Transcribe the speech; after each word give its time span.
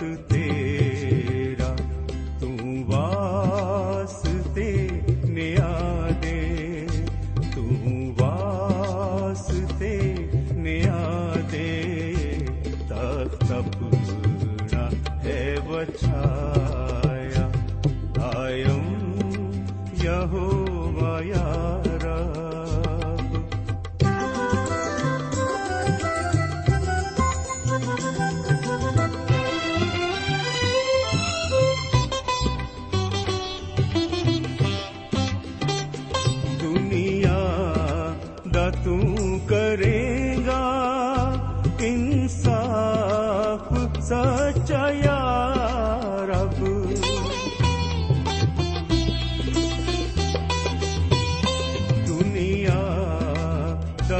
to 0.00 0.16
think. 0.16 0.39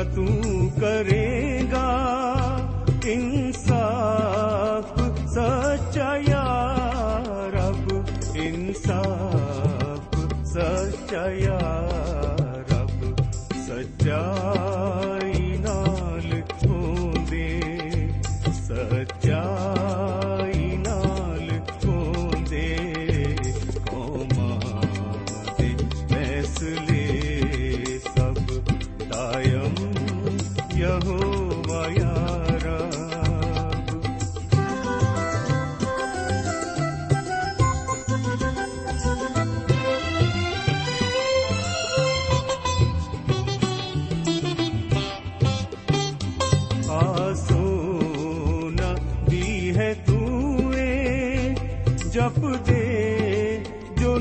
ਤੂੰ 0.04 0.70
ਕਰੇ 0.80 1.19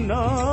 ना 0.10 0.49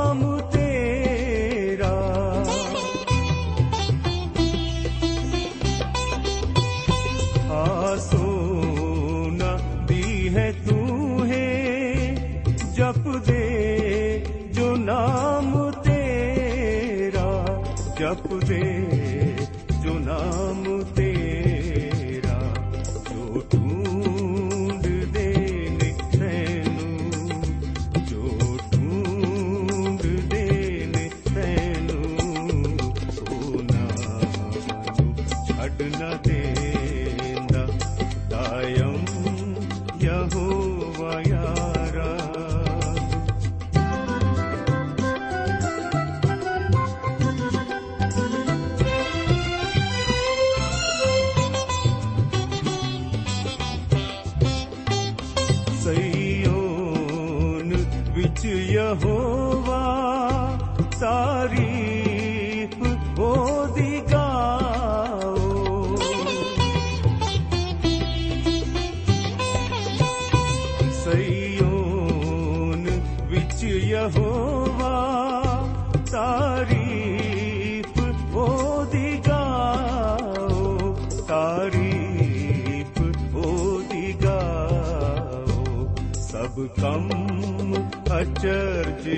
चर्जे 88.23 89.17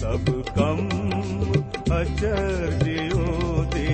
सब 0.00 0.24
कम् 0.56 0.88
अचर्जयो 1.96 3.26
दे 3.74 3.92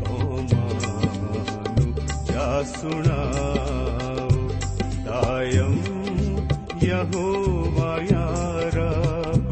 कौमानु 0.00 1.84
जा 2.30 2.48
कोमा 2.72 3.20
दायम 5.06 5.76
यहो 6.88 7.24
वायारब 7.78 9.46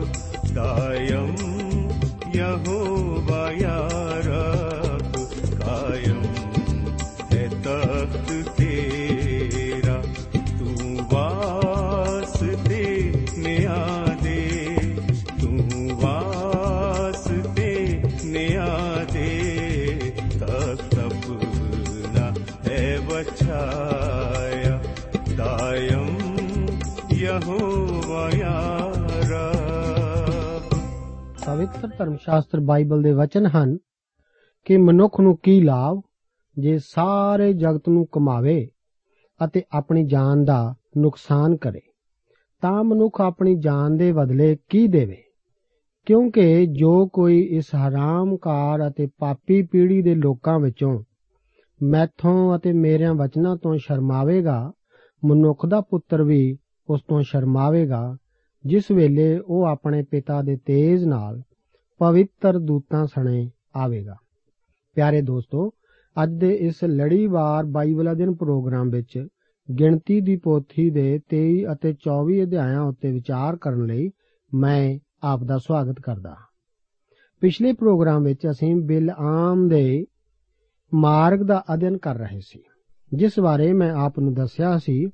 दायम 0.59 1.33
यहो 2.41 2.79
वायारब 3.31 5.13
कायम 5.63 6.23
है 7.33 7.49
तख्त 7.69 8.29
के 8.61 8.74
ਪਵਿੱਤਰ 31.85 32.05
ਧਰਮ 32.05 32.17
ਸ਼ਾਸਤਰ 32.17 32.61
ਬਾਈਬਲ 32.61 33.03
ਦੇ 33.03 33.13
ਵਚਨ 33.13 33.47
ਹਨ 33.47 33.79
ਕਿ 34.65 34.77
ਮਨੁੱਖ 34.77 35.21
ਨੂੰ 35.21 35.37
ਕੀ 35.37 35.61
ਲਾਭ 35.61 36.01
ਜੇ 36.59 36.79
ਸਾਰੇ 36.79 37.53
ਜਗਤ 37.53 37.89
ਨੂੰ 37.89 38.07
ਕਮਾਵੇ 38.13 38.69
ਅਤੇ 39.45 39.63
ਆਪਣੀ 39.73 40.07
ਜਾਨ 40.07 40.45
ਦਾ 40.45 40.75
ਨੁਕਸਾਨ 40.99 41.57
ਕਰੇ? 41.57 41.81
ਤਾਂ 42.63 42.85
ਮਨੁੱਖ 42.85 43.21
ਆਪਣੀ 43.21 43.55
ਜਾਨ 43.55 43.97
ਦੇ 43.97 44.13
ਬਦਲੇ 44.13 44.57
ਕੀ 44.69 44.87
ਦੇਵੇ? 44.87 45.23
ਕਿਉਂਕਿ 46.07 46.67
ਜੋ 46.67 47.07
ਕੋਈ 47.07 47.41
ਇਸ 47.41 47.65
ਹਰਾਮਕਾਰ 47.75 48.89
ਅਤੇ 48.89 49.09
ਪਾਪੀ 49.19 49.63
ਪੀੜ੍ਹੀ 49.63 50.03
ਦੇ 50.03 50.15
ਲੋਕਾਂ 50.15 50.61
ਵਿੱਚੋਂ 50.61 51.03
ਮੈਥੋਂ 51.83 52.57
ਅਤੇ 52.57 52.73
ਮੇਰਿਆਂ 52.73 53.15
ਵਚਨਾਂ 53.15 53.57
ਤੋਂ 53.57 53.77
ਸ਼ਰਮਾਵੇਗਾ, 53.77 54.73
ਮਨੁੱਖ 55.25 55.67
ਦਾ 55.67 55.81
ਪੁੱਤਰ 55.81 56.23
ਵੀ 56.23 56.59
ਉਸ 56.89 57.01
ਤੋਂ 57.09 57.23
ਸ਼ਰਮਾਵੇਗਾ, 57.23 58.17
ਜਿਸ 58.67 58.91
ਵੇਲੇ 58.91 59.39
ਉਹ 59.39 59.65
ਆਪਣੇ 59.65 60.03
ਪਿਤਾ 60.03 60.43
ਦੇ 60.43 60.57
ਤੇਜ 60.57 61.05
ਨਾਲ 61.05 61.43
ਪਵਿੱਤਰ 62.00 62.58
ਦੂਤਾਂ 62.58 63.06
ਸਣੇ 63.06 63.50
ਆਵੇਗਾ। 63.76 64.14
ਪਿਆਰੇ 64.96 65.20
ਦੋਸਤੋ, 65.23 65.70
ਅੱਜ 66.17 66.32
ਦੇ 66.32 66.55
ਇਸ 66.55 66.85
ਲੜੀਵਾਰ 66.85 67.64
ਬਾਈਬਲ 67.64 68.11
ਅਧਿਨ 68.12 68.35
ਪ੍ਰੋਗਰਾਮ 68.35 68.91
ਵਿੱਚ 68.91 69.26
ਗਿਣਤੀ 69.69 70.20
ਦੀ 70.20 70.37
ਪੋਥੀ 70.37 70.91
ਦੇ 70.91 71.19
23 71.31 71.64
ਅਤੇ 71.73 71.94
24 72.00 72.43
ਅਧਿਆਇਆਂ 72.43 72.81
ਉੱਤੇ 72.81 73.12
ਵਿਚਾਰ 73.12 73.56
ਕਰਨ 73.56 73.87
ਲਈ 73.87 74.11
ਮੈਂ 74.52 74.99
ਆਪ 75.23 75.44
ਦਾ 75.44 75.58
ਸਵਾਗਤ 75.58 76.00
ਕਰਦਾ 76.00 76.31
ਹਾਂ। 76.31 76.46
ਪਿਛਲੇ 77.43 77.73
ਪ੍ਰੋਗਰਾਮ 77.73 78.23
ਵਿੱਚ 78.23 78.47
ਅਸੀਂ 78.50 78.75
ਬਿਲਆਮ 78.76 79.69
ਦੇ 79.69 80.05
ਮਾਰਗ 80.93 81.38
ਦਾ 81.38 81.62
ਅਧਿਐਨ 81.75 81.97
ਕਰ 81.97 82.19
ਰਹੇ 82.19 82.40
ਸੀ, 82.40 82.62
ਜਿਸ 83.12 83.38
ਬਾਰੇ 83.40 83.73
ਮੈਂ 83.73 83.93
ਆਪ 83.94 84.19
ਨੂੰ 84.19 84.35
ਦੱਸਿਆ 84.35 84.76
ਸੀ 84.79 85.05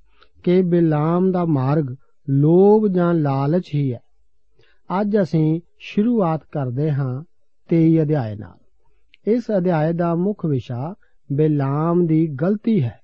ਕਿ 0.45 0.61
ਬਿਲਾਮ 0.63 1.31
ਦਾ 1.33 1.45
ਮਾਰਗ 1.45 1.95
ਲੋਭ 2.29 2.87
ਜਾਂ 2.89 3.15
ਲਾਲਚ 3.15 3.71
ਹੀ 3.75 3.93
ਹੈ। 3.93 4.01
ਅੱਜ 4.91 5.17
ਅਸੀਂ 5.23 5.61
ਸ਼ੁਰੂਆਤ 5.83 6.41
ਕਰਦੇ 6.53 6.93
ਹਾਂ 6.93 7.25
23 7.69 8.03
ਅਧਿਆਇ 8.03 8.37
ਨਾਲ। 8.37 8.59
ਇਸ 9.27 9.45
ਅਧਿਆਇ 9.59 9.93
ਦਾ 9.93 10.15
ਮੁੱਖ 10.15 10.47
ਵਿਸ਼ਾ 10.47 10.95
ਬਿਲਾਮ 11.33 12.07
ਦੀ 12.07 12.27
ਗਲਤੀ 12.27 12.83
ਹੈ, 12.83 13.01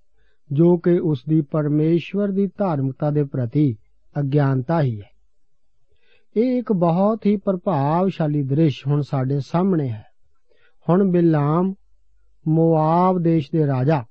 ਜੋ 0.53 0.79
ਕਿ 0.79 0.99
ਉਸ 0.99 1.23
ਦੀ 1.29 1.41
ਪਰਮੇਸ਼ਵਰ 1.41 2.29
ਦੀ 2.29 2.47
ਧਾਰਮਿਕਤਾ 2.47 3.11
ਦੇ 3.11 3.25
ਪ੍ਰਤੀ 3.25 3.77
ਅਗਿਆਨਤਾ 4.21 4.83
ਹੀ 4.83 5.01
ਹੈ। 5.01 5.11
ਇਹ 6.37 6.59
ਇੱਕ 6.59 6.73
ਬਹੁਤ 6.73 7.27
ਹੀ 7.27 7.37
ਪ੍ਰਭਾਵਸ਼ਾਲੀ 7.37 8.43
ਦ੍ਰਿਸ਼ 8.43 8.87
ਹੁਣ 8.87 9.01
ਸਾਡੇ 9.01 9.41
ਸਾਹਮਣੇ 9.41 9.89
ਹੈ। 9.89 10.05
ਹੁਣ 10.89 11.11
ਬਿਲਾਮ 11.11 11.75
ਮੋਆਬ 12.49 13.19
ਦੇਸ਼ 13.19 13.51
ਦੇ 13.53 13.67
ਰਾਜਾ 13.67 14.05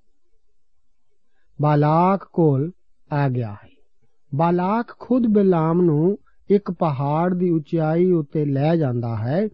ਬਾਲਾਕ 1.61 2.29
ਕੋਲ 2.33 2.71
ਆ 3.13 3.29
ਗਿਆ 3.29 3.51
ਹੈ। 3.51 3.69
ਬਾਲਾਕ 4.35 4.95
ਖੁਦ 4.99 5.27
ਬਿਲਾਮ 5.27 5.81
ਨੂੰ 5.81 6.17
ਇੱਕ 6.49 6.71
ਪਹਾੜ 6.71 7.33
ਦੀ 7.33 7.49
ਉਚਾਈ 7.49 8.11
ਉੱਤੇ 8.11 8.45
ਲੈ 8.45 8.75
ਜਾਂਦਾ 8.75 9.15
ਹੈ, 9.15 9.47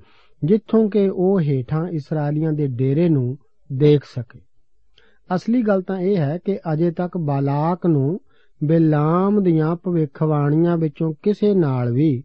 ਜਿੱਥੋਂ 0.43 0.89
ਕਿ 0.89 1.09
ਉਹ 1.09 1.41
ਹੇਠਾਂ 1.41 1.87
ਇਸرائیਲੀਆਂ 1.87 2.53
ਦੇ 2.53 2.67
ਡੇਰੇ 2.67 3.09
ਨੂੰ 3.09 3.37
ਦੇਖ 3.73 4.03
ਸਕੇ। 4.03 4.39
ਅਸਲੀ 5.35 5.61
ਗੱਲ 5.61 5.81
ਤਾਂ 5.81 5.99
ਇਹ 5.99 6.17
ਹੈ 6.17 6.39
ਕਿ 6.45 6.59
ਅਜੇ 6.73 6.91
ਤੱਕ 6.91 7.17
ਬਾਲਾਕ 7.17 7.85
ਨੂੰ 7.85 8.19
ਬਿਲਾਮ 8.63 9.43
ਦੀਆਂ 9.43 9.75
ਭਵਿੱਖਬਾਣੀਆਂ 9.75 10.77
ਵਿੱਚੋਂ 10.77 11.13
ਕਿਸੇ 11.23 11.53
ਨਾਲ 11.53 11.93
ਵੀ 11.93 12.23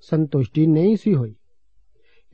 ਸੰਤੁਸ਼ਟੀ 0.00 0.66
ਨਹੀਂ 0.66 0.96
ਸੀ 0.96 1.14
ਹੋਈ। 1.14 1.34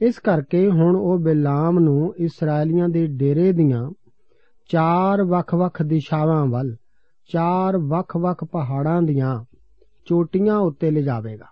ਇਸ 0.03 0.19
ਕਰਕੇ 0.19 0.69
ਹੁਣ 0.69 0.97
ਉਹ 0.97 1.19
ਬਿਲਾਮ 1.19 1.79
ਨੂੰ 1.79 2.15
ਇਸرائیਲੀਆਂ 2.17 2.89
ਦੇ 2.89 3.07
ਡੇਰੇ 3.07 3.53
ਦੀਆਂ 3.53 3.91
ਚਾਰ 4.69 5.23
ਵੱਖ-ਵੱਖ 5.23 5.83
ਦਿਸ਼ਾਵਾਂ 5.83 6.47
ਵੱਲ, 6.47 6.77
ਚਾਰ 7.33 7.79
ਵੱਖ-ਵੱਖ 7.79 8.45
ਪਹਾੜਾਂ 8.45 9.03
ਦੀਆਂ 9.03 9.45
ਚੋਟੀਆਂ 10.07 10.57
ਉੱਤੇ 10.57 10.91
ਲਿਜਾਵੇਗਾ। 10.91 11.52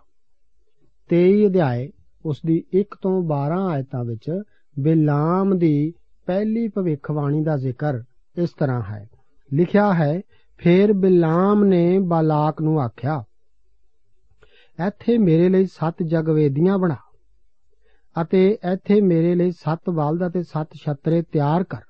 23 1.10 1.46
ਅਧਿਆਏ 1.46 1.90
ਉਸ 2.24 2.40
ਦੀ 2.46 2.62
1 2.74 2.96
ਤੋਂ 3.02 3.22
12 3.22 3.60
ਆਇਤਾਂ 3.68 4.04
ਵਿੱਚ 4.04 4.30
ਬਿਲਾਮ 4.76 5.58
ਦੀ 5.58 5.92
ਪਹਿਲੀ 6.26 6.68
ਭਵਿੱਖਬਾਣੀ 6.68 7.42
ਦਾ 7.42 7.56
ਜ਼ਿਕਰ 7.56 8.02
ਇਸ 8.36 8.50
ਤਰ੍ਹਾਂ 8.50 8.82
ਹੈ। 8.82 9.08
ਲਿਖਿਆ 9.50 9.92
ਹੈ, 9.94 10.20
ਫੇਰ 10.60 10.92
ਬਿਲਾਮ 10.92 11.64
ਨੇ 11.64 11.98
ਬਾਲਾਕ 11.98 12.62
ਨੂੰ 12.62 12.80
ਆਖਿਆ, 12.80 13.22
ਇੱਥੇ 14.78 15.18
ਮੇਰੇ 15.18 15.48
ਲਈ 15.48 15.66
ਸੱਤ 15.66 16.02
ਜਗਵੇਦੀਆਂ 16.02 16.78
ਬਣਾ 16.78 16.96
ਅਤੇ 18.16 18.58
ਇੱਥੇ 18.72 19.00
ਮੇਰੇ 19.00 19.34
ਲਈ 19.34 19.50
ਸੱਤ 19.50 19.90
ਬਲਦ 19.90 20.26
ਅਤੇ 20.26 20.42
ਸੱਤ 20.42 20.74
ਛਤਰੇ 20.74 21.22
ਤਿਆਰ 21.22 21.64
ਕਰ। 21.64 21.82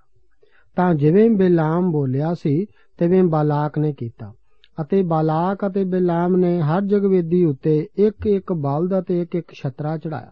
ਤਾਂ 0.76 0.94
ਜਿਵੇਂ 0.94 1.30
ਬਿਲਾਮ 1.30 1.90
ਬੋਲਿਆ 1.92 2.34
ਸੀ, 2.34 2.64
ਤਿਵੇਂ 2.98 3.22
ਬਾਲਾਕ 3.24 3.78
ਨੇ 3.78 3.92
ਕੀਤਾ। 3.92 4.32
ਅਤੇ 4.82 5.02
ਬਾਲਾਕ 5.02 5.66
ਅਤੇ 5.66 5.84
ਬਿਲਾਮ 5.84 6.36
ਨੇ 6.36 6.60
ਹਰ 6.60 6.82
ਜਗਵੇਦੀ 6.82 7.44
ਉੱਤੇ 7.44 7.88
ਇੱਕ 7.96 8.26
ਇੱਕ 8.26 8.52
ਬਲਦ 8.52 8.98
ਅਤੇ 8.98 9.20
ਇੱਕ 9.20 9.34
ਇੱਕ 9.34 9.52
ਛਤਰਾ 9.52 9.96
ਚੜਾਇਆ। 9.98 10.30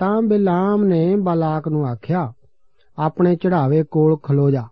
ਤਾਂ 0.00 0.22
ਬਿਲਾਮ 0.22 0.84
ਨੇ 0.84 1.16
ਬਾਲਾਕ 1.16 1.68
ਨੂੰ 1.68 1.86
ਆਖਿਆ, 1.86 2.32
ਆਪਣੇ 2.98 3.36
ਚੜਾਵੇ 3.36 3.82
ਕੋਲ 3.82 4.16
ਖਲੋ 4.16 4.50
ਜਾ 4.50 4.66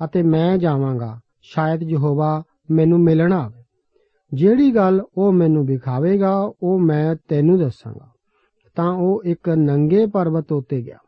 ਅਤੇ 0.00 0.22
ਮੈਂ 0.22 0.58
ਜਾਵਾਂਗਾ, 0.58 1.20
ਸ਼ਾਇਦ 1.42 1.82
ਯਹੋਵਾ 1.82 2.42
ਮੈਨੂੰ 2.70 3.00
ਮਿਲਣ 3.00 3.32
ਆਵੇ। 3.32 3.62
ਜਿਹੜੀ 4.32 4.74
ਗੱਲ 4.74 5.02
ਉਹ 5.16 5.32
ਮੈਨੂੰ 5.32 5.66
ਵਿਖਾਵੇਗਾ, 5.66 6.52
ਉਹ 6.62 6.78
ਮੈਂ 6.78 7.14
ਤੈਨੂੰ 7.28 7.58
ਦੱਸਾਂਗਾ। 7.58 8.08
ਤਾਂ 8.76 8.92
ਉਹ 8.92 9.22
ਇੱਕ 9.24 9.48
ਨੰਗੇ 9.48 10.06
ਪਰਬਤ 10.06 10.52
ਉੱਤੇ 10.52 10.82
ਗਿਆ 10.82 10.98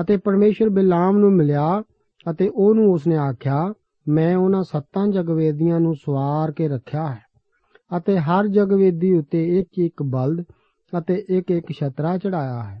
ਅਤੇ 0.00 0.16
ਪਰਮੇਸ਼ਰ 0.16 0.68
ਬਿਲਾਮ 0.68 1.18
ਨੂੰ 1.18 1.32
ਮਿਲਿਆ 1.32 1.82
ਅਤੇ 2.30 2.50
ਉਹਨੂੰ 2.54 2.92
ਉਸਨੇ 2.92 3.16
ਆਖਿਆ 3.16 3.72
ਮੈਂ 4.08 4.36
ਉਹਨਾਂ 4.36 4.62
ਸੱਤਾਂ 4.62 5.06
ਜਗਵੇਦੀਆਂ 5.08 5.80
ਨੂੰ 5.80 5.94
ਸਵਾਰ 5.94 6.52
ਕੇ 6.52 6.68
ਰੱਖਿਆ 6.68 7.08
ਹੈ 7.08 7.20
ਅਤੇ 7.96 8.18
ਹਰ 8.18 8.46
ਜਗਵੇਦੀ 8.46 9.12
ਉੱਤੇ 9.18 9.60
ਇੱਕ 9.60 9.78
ਇੱਕ 9.78 10.02
ਬਲਦ 10.02 10.44
ਅਤੇ 10.98 11.24
ਇੱਕ 11.28 11.50
ਇੱਕ 11.50 11.72
ਛਤਰਾ 11.72 12.18
ਚੜਾਇਆ 12.18 12.62
ਹੈ, 12.62 12.80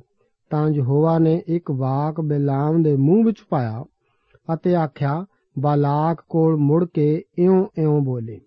ਤਾਂ 0.50 0.68
ਯਹੋਵਾ 0.70 1.18
ਨੇ 1.18 1.42
ਇੱਕ 1.46 1.70
ਵਾਕ 1.70 2.20
ਬਿਲਾਮ 2.20 2.82
ਦੇ 2.82 2.96
ਮੂੰਹ 2.96 3.24
ਵਿੱਚ 3.24 3.36
ਪਾਇਆ 3.50 3.84
ਅਤੇ 4.54 4.74
ਆਖਿਆ, 4.76 5.24
ਬਾਲਾਕ 5.58 6.24
ਕੋਲ 6.28 6.56
ਮੁੜ 6.56 6.84
ਕੇ 6.94 7.22
ਇਉਂ 7.38 7.66
ਇਉਂ 7.78 8.00
ਬੋਲੇ। 8.00 8.40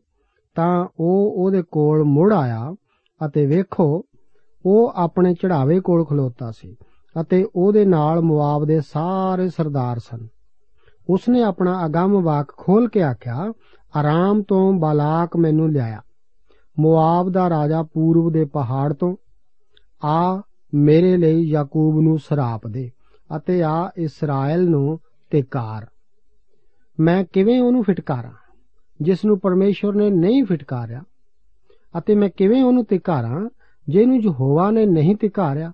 ਤਾਂ 0.56 0.88
ਉਹ 1.00 1.34
ਉਹਦੇ 1.38 1.62
ਕੋਲ 1.62 2.04
ਮੁੜ 2.04 2.34
ਆਇਆ 2.34 2.76
ਅਤੇ 3.22 3.46
ਵੇਖੋ, 3.46 4.06
ਉਹ 4.66 4.94
ਆਪਣੇ 4.96 5.34
ਚੜਾਵੇ 5.34 5.80
ਕੋਲ 5.80 6.06
ਖਲੋਤਾ 6.06 6.52
ਸੀ 6.52 6.76
ਅਤੇ 7.22 7.46
ਉਹਦੇ 7.56 7.86
ਨਾਲ 7.86 8.22
ਮੁਆਬ 8.22 8.66
ਦੇ 8.66 8.82
ਸਾਰੇ 8.82 9.50
ਸਰਦਾਰ 9.50 10.00
ਸਨ। 10.00 10.28
ਉਸਨੇ 11.10 11.44
ਆਪਣਾ 11.44 11.86
ਅਗੰਮ 11.86 12.22
ਵਾਕ 12.22 12.48
ਖੋਲ 12.58 12.90
ਕੇ 12.90 13.04
ਆਖਿਆ, 13.04 13.54
ਆਰਾਮ 13.96 14.42
ਤੋਂ 14.42 14.74
ਬਾਲਾਕ 14.74 15.38
ਮੈਨੂੰ 15.38 15.72
ਲਿਆਇਆ। 15.72 16.02
ਮੁਆਬ 16.80 17.30
ਦਾ 17.30 17.50
ਰਾਜਾ 17.50 17.84
ਪੂਰਬ 17.84 18.34
ਦੇ 18.34 18.46
ਪਹਾੜ 18.46 18.94
ਤੋਂ, 18.94 19.16
ਆ 20.06 20.42
ਮੇਰੇ 20.74 21.18
ਲਈ 21.18 21.42
ਯਾਕੂਬ 21.50 22.02
ਨੂੰ 22.02 22.20
ਸਰਾਪ 22.20 22.68
ਦੇ 22.68 22.92
ਅਤੇ 23.36 23.64
ਆ 23.64 23.92
ਇਸਰਾਇਲ 23.98 24.70
ਨੂੰ 24.70 25.00
ਤਿਕਾਰ 25.32 25.88
ਮੈਂ 27.00 27.24
ਕਿਵੇਂ 27.34 27.62
ਉਹਨੂੰ 27.62 27.84
ਫਟਕਾਰਾਂ? 27.84 28.32
ਜਿਸ 29.02 29.26
ਨੂੰ 29.26 29.40
ਪਰਮੇਸ਼ਵਰ 29.40 29.94
ਨੇ 29.94 30.10
ਨਹੀਂ 30.10 30.44
ਫਟਕਾਰਿਆ 30.44 31.04
ਅਤੇ 31.98 32.16
ਮੈਂ 32.16 32.30
ਕਿਵੇਂ 32.38 32.64
ਉਹਨੂੰ 32.64 32.86
ਤਿਕਾਰਾਂ 32.86 33.50
ਜਿਹਨੂੰ 33.90 34.22
ਯਹੋਵਾ 34.22 34.72
ਨੇ 34.72 34.86
ਨਹੀਂ 34.86 35.16
ਤਿਕਾਰਿਆ 35.16 35.72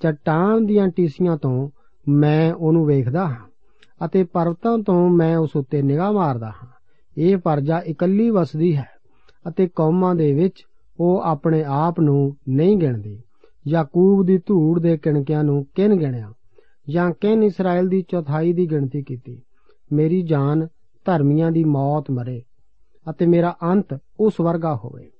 ਚਟਾਨ 0.00 0.66
ਦੀਆਂ 0.66 0.88
ਟੀਸੀਆਂ 0.88 1.36
ਤੋਂ 1.36 1.70
ਮੈਂ 2.08 2.54
ਉਹਨੂੰ 2.54 2.86
ਵੇਖਦਾ 2.86 3.28
ਹਾਂ। 3.28 3.47
ਅਤੇ 4.04 4.24
ਪਰਵਤਾਂ 4.24 4.78
ਤੋਂ 4.78 5.10
ਮੈਂ 5.10 5.36
ਉਸ 5.36 5.56
ਉੱਤੇ 5.56 5.82
ਨਿਗਾਹ 5.82 6.12
ਮਾਰਦਾ 6.12 6.46
ਹਾਂ। 6.46 6.66
ਇਹ 7.18 7.36
ਪਰਜਾ 7.36 7.78
ਇਕੱਲੀ 7.78 8.30
ਵਸਦੀ 8.30 8.76
ਹੈ 8.76 8.86
ਅਤੇ 9.48 9.68
ਕੌਮਾਂ 9.68 10.14
ਦੇ 10.14 10.32
ਵਿੱਚ 10.32 10.64
ਉਹ 11.00 11.20
ਆਪਣੇ 11.20 11.64
ਆਪ 11.64 12.00
ਨੂੰ 12.00 12.36
ਨਹੀਂ 12.48 12.76
ਗਿਣਦੀ। 12.76 13.22
ਯਾਕੂਬ 13.68 14.26
ਦੀ 14.26 14.38
ਧੂੜ 14.38 14.80
ਦੇ 14.80 14.96
ਕਿਣਕਿਆਂ 14.96 15.44
ਨੂੰ 15.44 15.66
ਕਿਨ 15.74 15.94
ਗਿਣਿਆ? 15.94 16.32
ਜਾਂ 16.88 17.10
ਕਿਨ 17.20 17.42
ਇਸਰਾਇਲ 17.42 17.88
ਦੀ 17.88 18.02
ਚੌਥਾਈ 18.02 18.52
ਦੀ 18.52 18.70
ਗਿਣਤੀ 18.70 19.02
ਕੀਤੀ? 19.02 19.42
ਮੇਰੀ 19.92 20.22
ਜਾਨ 20.22 20.66
ਧਰਮੀਆਂ 21.04 21.50
ਦੀ 21.50 21.64
ਮੌਤ 21.64 22.10
ਮਰੇ 22.10 22.42
ਅਤੇ 23.10 23.26
ਮੇਰਾ 23.26 23.56
ਅੰਤ 23.62 23.98
ਉਸ 24.20 24.40
ਵਰਗਾ 24.40 24.76
ਹੋਵੇ। 24.76 25.10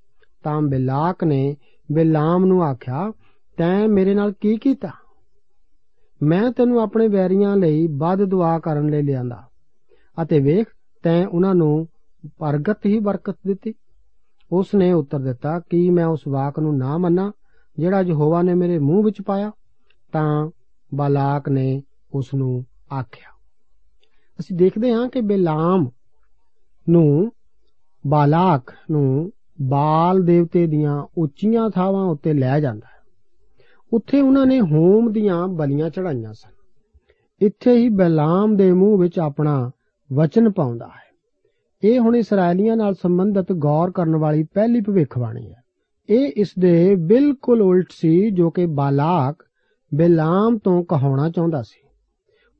ਤਾਂ 0.45 0.63
ਬਿਲਾਕ 0.63 1.25
ਨੇ 1.25 1.57
ਬਿਲਾਮ 1.93 2.45
ਨੂੰ 2.45 2.65
ਆਖਿਆ, 2.65 3.13
ਤੈਂ 3.57 3.89
ਮੇਰੇ 3.89 4.15
ਨਾਲ 4.15 4.33
ਕੀ 4.33 4.57
ਕੀਤਾ? 4.57 4.89
ਮੈਂ 6.23 6.53
ਤੈਨੂੰ 6.53 6.81
ਆਪਣੇ 6.81 7.09
ਵੈਰੀਆਂ 7.09 7.57
ਲਈ 7.57 7.87
ਵੱਧ 7.87 8.25
ਦੁਆ 8.25 8.59
ਕਰਨ 8.59 8.87
ਲਈ 8.87 9.03
ਲਿਆਂਦਾ। 9.03 9.43
ਅਤੇ 10.23 10.41
ਵੇਖ, 10.41 10.67
ਤੈਂ 11.03 11.27
ਉਹਨਾਂ 11.27 11.55
ਨੂੰ 11.55 11.89
ਪ੍ਰਗਟ 12.39 12.87
ਹੀ 12.87 12.99
ਬਰਕਤ 12.99 13.37
ਦਿੱਤੀ। 13.47 13.75
ਉਸ 14.53 14.75
ਨੇ 14.75 14.93
ਉੱਤਰ 14.93 15.19
ਦਿੱਤਾ, 15.19 15.61
ਕਿ 15.61 15.91
ਮੈਂ 15.91 16.07
ਉਸ 16.07 16.21
ਵਾਕ 16.29 16.59
ਨੂੰ 16.59 16.79
ਨਾ 16.79 16.99
ਮੰਨਾਂ, 16.99 17.33
ਜਿਹੜਾ 17.79 18.01
ਯਹੋਵਾ 18.01 18.43
ਨੇ 18.43 18.55
ਮੇਰੇ 18.55 18.79
ਮੂੰਹ 18.79 19.05
ਵਿੱਚ 19.05 19.23
ਪਾਇਆ? 19.23 19.51
ਤਾਂ 20.13 20.51
ਬਾਲਾਕ 20.95 21.49
ਨੇ 21.49 21.83
ਉਸ 22.15 22.35
ਨੂੰ 22.35 22.65
ਆਖਿਆ। 23.01 23.39
ਅਸੀਂ 24.41 24.57
ਦੇਖਦੇ 24.57 24.93
ਹਾਂ 24.93 25.09
ਕਿ 25.09 25.21
ਬਿਲਾਮ 25.21 25.91
ਨੂੰ, 26.89 27.33
ਬਾਲਾਕ 28.07 28.75
ਨੂੰ 28.91 29.33
ਬਾਲ 29.63 30.23
ਦੇਵਤੇ 30.23 30.67
ਦੀਆਂ 30.67 31.07
ਉੱਚੀਆਂ 31.19 31.71
ਥਾਵਾਂ 31.71 32.05
ਉੱਤੇ 32.05 32.33
ਲੈ 32.33 32.61
ਜਾਂਦਾ 32.61 32.87
ਹੈ। 32.87 32.98
ਉੱਥੇ 33.93 34.21
ਉਹਨਾਂ 34.21 34.47
ਨੇ 34.47 34.61
ਹੋਮ 34.61 35.13
ਦੀਆਂ 35.13 35.49
ਬਲੀਆਂ 35.49 35.91
ਚੜਾਈਆਂ 35.91 36.33
ਸਨ। 36.33 36.51
ਇੱਥੇ 37.47 37.73
ਹੀ 37.73 37.89
ਬੈਲਾਮ 37.89 38.57
ਦੇ 38.57 38.73
ਮੂੰਹ 38.73 38.99
ਵਿੱਚ 38.99 39.19
ਆਪਣਾ 39.19 39.71
ਵਚਨ 40.13 40.51
ਪਾਉਂਦਾ 40.51 40.87
ਹੈ। 40.87 41.09
ਇਹ 41.85 41.99
ਹੁਣ 41.99 42.17
ਇਸرائیਲੀਆਂ 42.17 42.77
ਨਾਲ 42.77 42.95
ਸੰਬੰਧਿਤ 42.95 43.53
ਗੌਰ 43.53 43.91
ਕਰਨ 43.91 44.17
ਵਾਲੀ 44.17 44.43
ਪਹਿਲੀ 44.43 44.81
ਭਵਿੱਖਬਾਣੀ 44.81 45.51
ਹੈ। 45.51 45.63
ਇਹ 46.09 46.33
ਇਸ 46.37 46.49
ਦੇ 46.59 46.95
ਬਿਲਕੁਲ 46.95 47.63
ਉਲਟ 47.63 47.87
ਸੀ 47.91 48.31
ਜੋ 48.31 48.51
ਕਿ 48.51 48.67
ਬਾਲਾਕ 48.67 49.45
ਬੇਲਾਮ 49.95 50.59
ਤੋਂ 50.59 50.85
ਕਹਾਉਣਾ 50.85 51.31
ਚਾਹੁੰਦਾ 51.31 51.63
ਸੀ। 51.63 51.89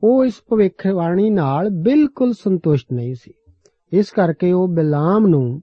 ਉਹ 0.05 0.25
ਇਸ 0.25 0.35
ਭਵਿੱਖਬਾਣੀ 0.51 1.31
ਨਾਲ 1.31 1.71
ਬਿਲਕੁਲ 1.71 2.33
ਸੰਤੁਸ਼ਟ 2.33 2.93
ਨਹੀਂ 2.93 3.15
ਸੀ। 3.15 3.33
ਇਸ 3.93 4.11
ਕਰਕੇ 4.11 4.53
ਉਹ 4.53 4.69
ਬੇਲਾਮ 4.69 5.27
ਨੂੰ 5.27 5.61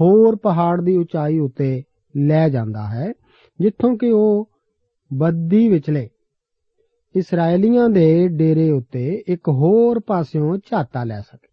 ਹੋਰ 0.00 0.36
ਪਹਾੜ 0.36 0.82
ਦੀ 0.82 0.96
ਉਚਾਈ 0.96 1.38
ਉੱਤੇ 1.38 1.82
ਲੈ 2.16 2.48
ਜਾਂਦਾ 2.48 2.86
ਹੈ, 2.86 3.12
ਜਿੱਥੋਂ 3.60 3.96
ਕਿ 3.96 4.10
ਉਹ 4.10 4.48
ਬੱਦੀ 5.12 5.68
ਵਿਚਲੇ। 5.68 6.08
ਇਸرائیਲੀਆਂ 7.16 7.88
ਦੇ 7.88 8.28
ਡੇਰੇ 8.28 8.70
ਉੱਤੇ 8.70 9.24
ਇੱਕ 9.28 9.48
ਹੋਰ 9.48 10.00
ਪਾਸਿਓਂ 10.06 10.56
ਝਾਤਾ 10.56 11.04
ਲੈ 11.04 11.20
ਸਕੇ। 11.20 11.48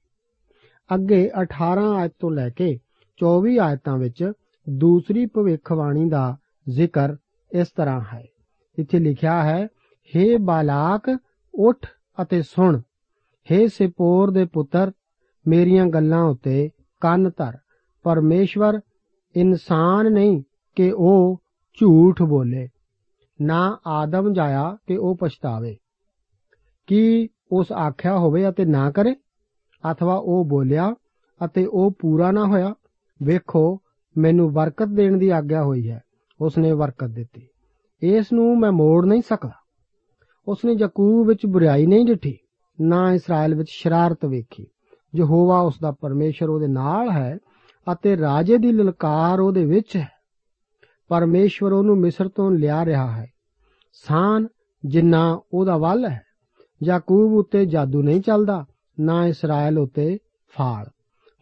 ਅੱਗੇ 0.95 1.31
18 1.41 1.83
ਆਇਤ 1.83 2.11
ਤੋਂ 2.19 2.31
ਲੈ 2.31 2.49
ਕੇ 2.49 2.79
24 3.17 3.59
ਆਇਤਾਂ 3.59 3.97
ਵਿੱਚ 3.97 4.31
ਦੂਸਰੀ 4.69 5.25
ਭਵਿੱਖਬਾਣੀ 5.25 6.09
ਦਾ 6.09 6.37
ਜ਼ਿਕਰ 6.69 7.15
ਇਸ 7.51 7.67
ਤਰ੍ਹਾਂ 7.67 8.01
ਹੈ। 8.13 8.23
ਇੱਥੇ 8.79 8.99
ਲਿਖਿਆ 8.99 9.43
ਹੈ 9.43 9.67
हे 10.15 10.39
ਬਾਲਾਕ, 10.39 11.17
ਉਠ 11.55 11.85
ਅਤੇ 12.21 12.41
ਸੁਣ। 12.41 12.81
हे 13.51 13.69
ਸਿਪੋਰ 13.73 14.31
ਦੇ 14.31 14.45
ਪੁੱਤਰ, 14.45 14.91
ਮੇਰੀਆਂ 15.47 15.85
ਗੱਲਾਂ 15.85 16.23
ਉੱਤੇ 16.23 16.69
ਕੰਨ 17.01 17.29
ਧਰ। 17.29 17.57
ਪਰਮੇਸ਼ਵਰ 18.03 18.79
ਇਨਸਾਨ 19.35 20.11
ਨਹੀਂ 20.11 20.43
ਕਿ 20.75 20.93
ਉਹ 20.97 21.41
ਝੂਠ 21.73 22.21
ਬੋਲੇ। 22.21 22.67
ਨਾ 23.41 23.79
ਆਦਮ 23.87 24.33
ਜਾਇਆ 24.33 24.77
ਕਿ 24.87 24.97
ਉਹ 24.97 25.17
ਪਛਤਾਵੇ। 25.17 25.75
ਕੀ 26.87 27.29
ਉਸ 27.51 27.71
ਆਖਿਆ 27.71 28.17
ਹੋਵੇ 28.17 28.49
ਅਤੇ 28.49 28.65
ਨਾ 28.65 28.91
ਕਰੇ? 28.91 29.15
ਅਥਵਾ 29.91 30.15
ਉਹ 30.15 30.45
ਬੋਲਿਆ 30.45 30.95
ਅਤੇ 31.45 31.65
ਉਹ 31.65 31.91
ਪੂਰਾ 31.99 32.31
ਨਾ 32.31 32.45
ਹੋਇਆ? 32.45 32.73
ਵੇਖੋ, 33.23 33.81
ਮੈਨੂੰ 34.17 34.53
ਬਰਕਤ 34.53 34.87
ਦੇਣ 34.87 35.17
ਦੀ 35.17 35.29
ਆਗਿਆ 35.29 35.63
ਹੋਈ 35.63 35.89
ਹੈ। 35.89 36.01
ਉਸਨੇ 36.41 36.73
ਬਰਕਤ 36.73 37.07
ਦਿੱਤੀ। 37.07 37.47
ਇਸ 38.01 38.33
ਨੂੰ 38.33 38.59
ਮੈਂ 38.59 38.71
ਮੋੜ 38.71 39.05
ਨਹੀਂ 39.05 39.21
ਸਕਦਾ। 39.21 39.51
ਉਸਨੇ 40.47 40.73
ਯਾਕੂਬ 40.73 41.27
ਵਿੱਚ 41.27 41.45
ਬੁਰਾਈ 41.45 41.85
ਨਹੀਂ 41.85 42.05
ਡਿਠੀ 42.05 42.37
ਨਾ 42.81 43.13
ਇਸਰਾਇਲ 43.13 43.55
ਵਿੱਚ 43.55 43.69
ਸ਼ਰਾਰਤ 43.71 44.25
ਵੇਖੀ। 44.25 44.67
ਯਹੋਵਾ 45.15 45.59
ਉਸ 45.59 45.79
ਦਾ 45.81 45.91
ਪਰਮੇਸ਼ਰ 45.91 46.49
ਉਹਦੇ 46.49 46.67
ਨਾਲ 46.67 47.11
ਹੈ 47.11 47.37
ਅਤੇ 47.93 48.17
ਰਾਜੇ 48.17 48.57
ਦੀ 48.57 48.71
ਲਲਕਾਰ 48.71 49.39
ਉਹਦੇ 49.39 49.65
ਵਿੱਚ 49.65 49.97
ਹੈ। 49.97 50.09
ਪਰਮੇਸ਼ਵਰ 51.13 51.71
ਉਹਨੂੰ 51.71 51.97
ਮਿਸਰ 51.97 52.29
ਤੋਂ 52.29 52.51
ਲਿਆ 52.51 52.85
ਰਿਹਾ 52.85 53.11
ਹੈ। 53.11 53.25
ਸਾਨ 53.93 54.47
ਜਿੰਨਾ 54.85 55.39
ਉਹਦਾ 55.53 55.77
ਵੱਲ 55.77 56.05
ਹੈ 56.05 56.21
ਯਾਕੂਬ 56.83 57.33
ਉੱਤੇ 57.33 57.65
ਜਾਦੂ 57.65 58.01
ਨਹੀਂ 58.01 58.21
ਚੱਲਦਾ, 58.21 58.65
ਨਾ 58.99 59.27
ਇਸਰਾਇਲ 59.27 59.79
ਉੱਤੇ 59.79 60.17
ਫਾਲ। 60.57 60.85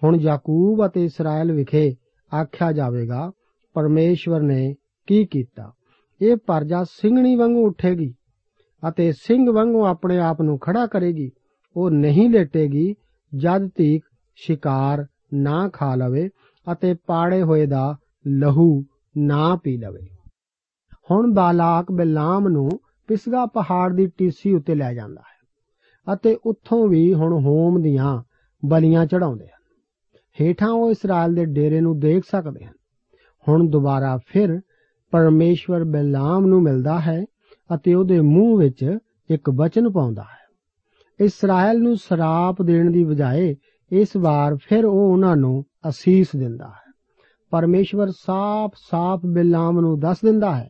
ਹੁਣ 0.03 0.15
ਯਾਕੂਬ 0.15 0.85
ਅਤੇ 0.85 1.05
ਇਸਰਾਇਲ 1.05 1.51
ਵਿਖੇ 1.51 1.95
ਆਖਿਆ 2.41 2.71
ਜਾਵੇਗਾ, 2.71 3.31
ਪਰਮੇਸ਼ਵਰ 3.73 4.41
ਨੇ 4.41 4.75
ਕੀ 5.07 5.25
ਕੀਤਾ? 5.25 5.71
ਇਹ 6.21 6.37
ਪਰਜਾ 6.37 6.83
ਸਿੰਘਣੀ 6.83 7.35
ਵਾਂਗੂ 7.35 7.67
ਉੱਠੇਗੀ 7.67 8.13
ਅਤੇ 8.89 9.11
ਸਿੰਘ 9.11 9.51
ਵਾਂਗੂ 9.51 9.85
ਆਪਣੇ 9.85 10.17
ਆਪ 10.17 10.41
ਨੂੰ 10.41 10.59
ਖੜਾ 10.59 10.85
ਕਰੇਗੀ। 10.85 11.31
ਉਹ 11.75 11.91
ਨਹੀਂ 11.91 12.29
ਲੇਟੇਗੀ, 12.29 12.95
ਜਦ 13.37 13.67
ਤੀਕ 13.67 14.03
ਸ਼ਿਕਾਰ 14.35 15.05
ਨਾ 15.33 15.69
ਖਾ 15.73 15.95
ਲਵੇ 15.95 16.29
ਅਤੇ 16.71 16.95
ਪਾੜੇ 17.07 17.41
ਹੋਏ 17.41 17.65
ਦਾ 17.65 17.97
ਲਹੂ 18.27 18.83
ਨਾ 19.17 19.55
ਪੀ 19.55 19.77
ਲਵੇ। 19.77 20.07
ਹੁਣ 21.11 21.33
ਬਾਲਾਕ 21.33 21.91
ਬਿਲਾਮ 21.91 22.47
ਨੂੰ 22.47 22.69
ਪਿਸਗਾ 23.07 23.45
ਪਹਾੜ 23.45 23.93
ਦੀ 23.93 24.07
ਟੀਸੀ 24.07 24.53
ਉੱਤੇ 24.53 24.75
ਲੈ 24.75 24.93
ਜਾਂਦਾ 24.93 25.21
ਹੈ 25.21 25.31
ਅਤੇ 26.13 26.37
ਉੱਥੋਂ 26.45 26.87
ਵੀ 26.87 27.13
ਹੁਣ 27.13 27.33
ਹੋਮ 27.33 27.81
ਦੀਆਂ 27.81 28.23
ਬਲੀਆਂ 28.65 29.05
ਚੜਾਉਂਦੇ 29.05 29.45
ਹਨ। 29.45 29.61
ਹੇਠਾਂ 30.41 30.69
ਉਹ 30.69 30.91
ਇਸਰਾਇਲ 30.91 31.35
ਦੇ 31.35 31.45
ਡੇਰੇ 31.45 31.81
ਨੂੰ 31.81 31.99
ਦੇਖ 31.99 32.23
ਸਕਦੇ 32.31 32.65
ਹਨ। 32.65 32.73
ਹੁਣ 33.47 33.69
ਦੁਬਾਰਾ 33.69 34.19
ਫਿਰ 34.27 34.61
ਪਰਮੇਸ਼ਵਰ 35.11 35.83
ਬਿਲਾਮ 35.83 36.45
ਨੂੰ 36.45 36.61
ਮਿਲਦਾ 36.61 36.99
ਹੈ 36.99 37.25
ਅਤੇ 37.75 37.93
ਉਹਦੇ 37.93 38.21
ਮੂੰਹ 38.21 38.59
ਵਿੱਚ 38.59 38.97
ਇੱਕ 39.29 39.49
ਬਚਨ 39.49 39.91
ਪਾਉਂਦਾ 39.91 40.21
ਹੈ। 40.21 40.41
ਇਸਰਾਇਲ 41.19 41.81
ਨੂੰ 41.81 41.97
ਸਰਾਪ 41.97 42.61
ਦੇਣ 42.61 42.91
ਦੀ 42.91 43.03
ਬਜਾਏ 43.03 43.55
ਇਸ 43.91 44.17
ਵਾਰ 44.17 44.55
ਫਿਰ 44.55 44.85
ਉਹ 44.85 45.11
ਉਹਨਾਂ 45.13 45.35
ਨੂੰ 45.35 45.65
ਅਸੀਸ 45.89 46.27
ਦਿੰਦਾ 46.35 46.67
ਹੈ। 46.67 46.80
ਪਰਮੇਸ਼ਵਰ 47.51 48.11
ਸਾਫ਼-ਸਾਫ਼ 48.11 49.25
ਬਿਲਾਮ 49.25 49.79
ਨੂੰ 49.79 49.99
ਦੱਸ 49.99 50.17
ਦਿੰਦਾ 50.25 50.55
ਹੈ 50.55 50.69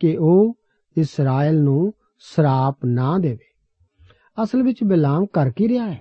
ਕਿ 0.00 0.16
ਉਹ 0.16 0.54
ਇਸਰਾਇਲ 0.96 1.62
ਨੂੰ 1.62 1.92
ਸਰਾਪ 2.18 2.78
ਨਾ 2.84 3.18
ਦੇਵੇ। 3.18 3.64
ਅਸਲ 4.42 4.62
ਵਿੱਚ 4.62 4.84
ਬਿਲਾਮ 4.84 5.26
ਕਰ 5.26 5.50
ਕੀ 5.50 5.68
ਰਿਹਾ 5.68 5.90
ਹੈ? 5.90 6.00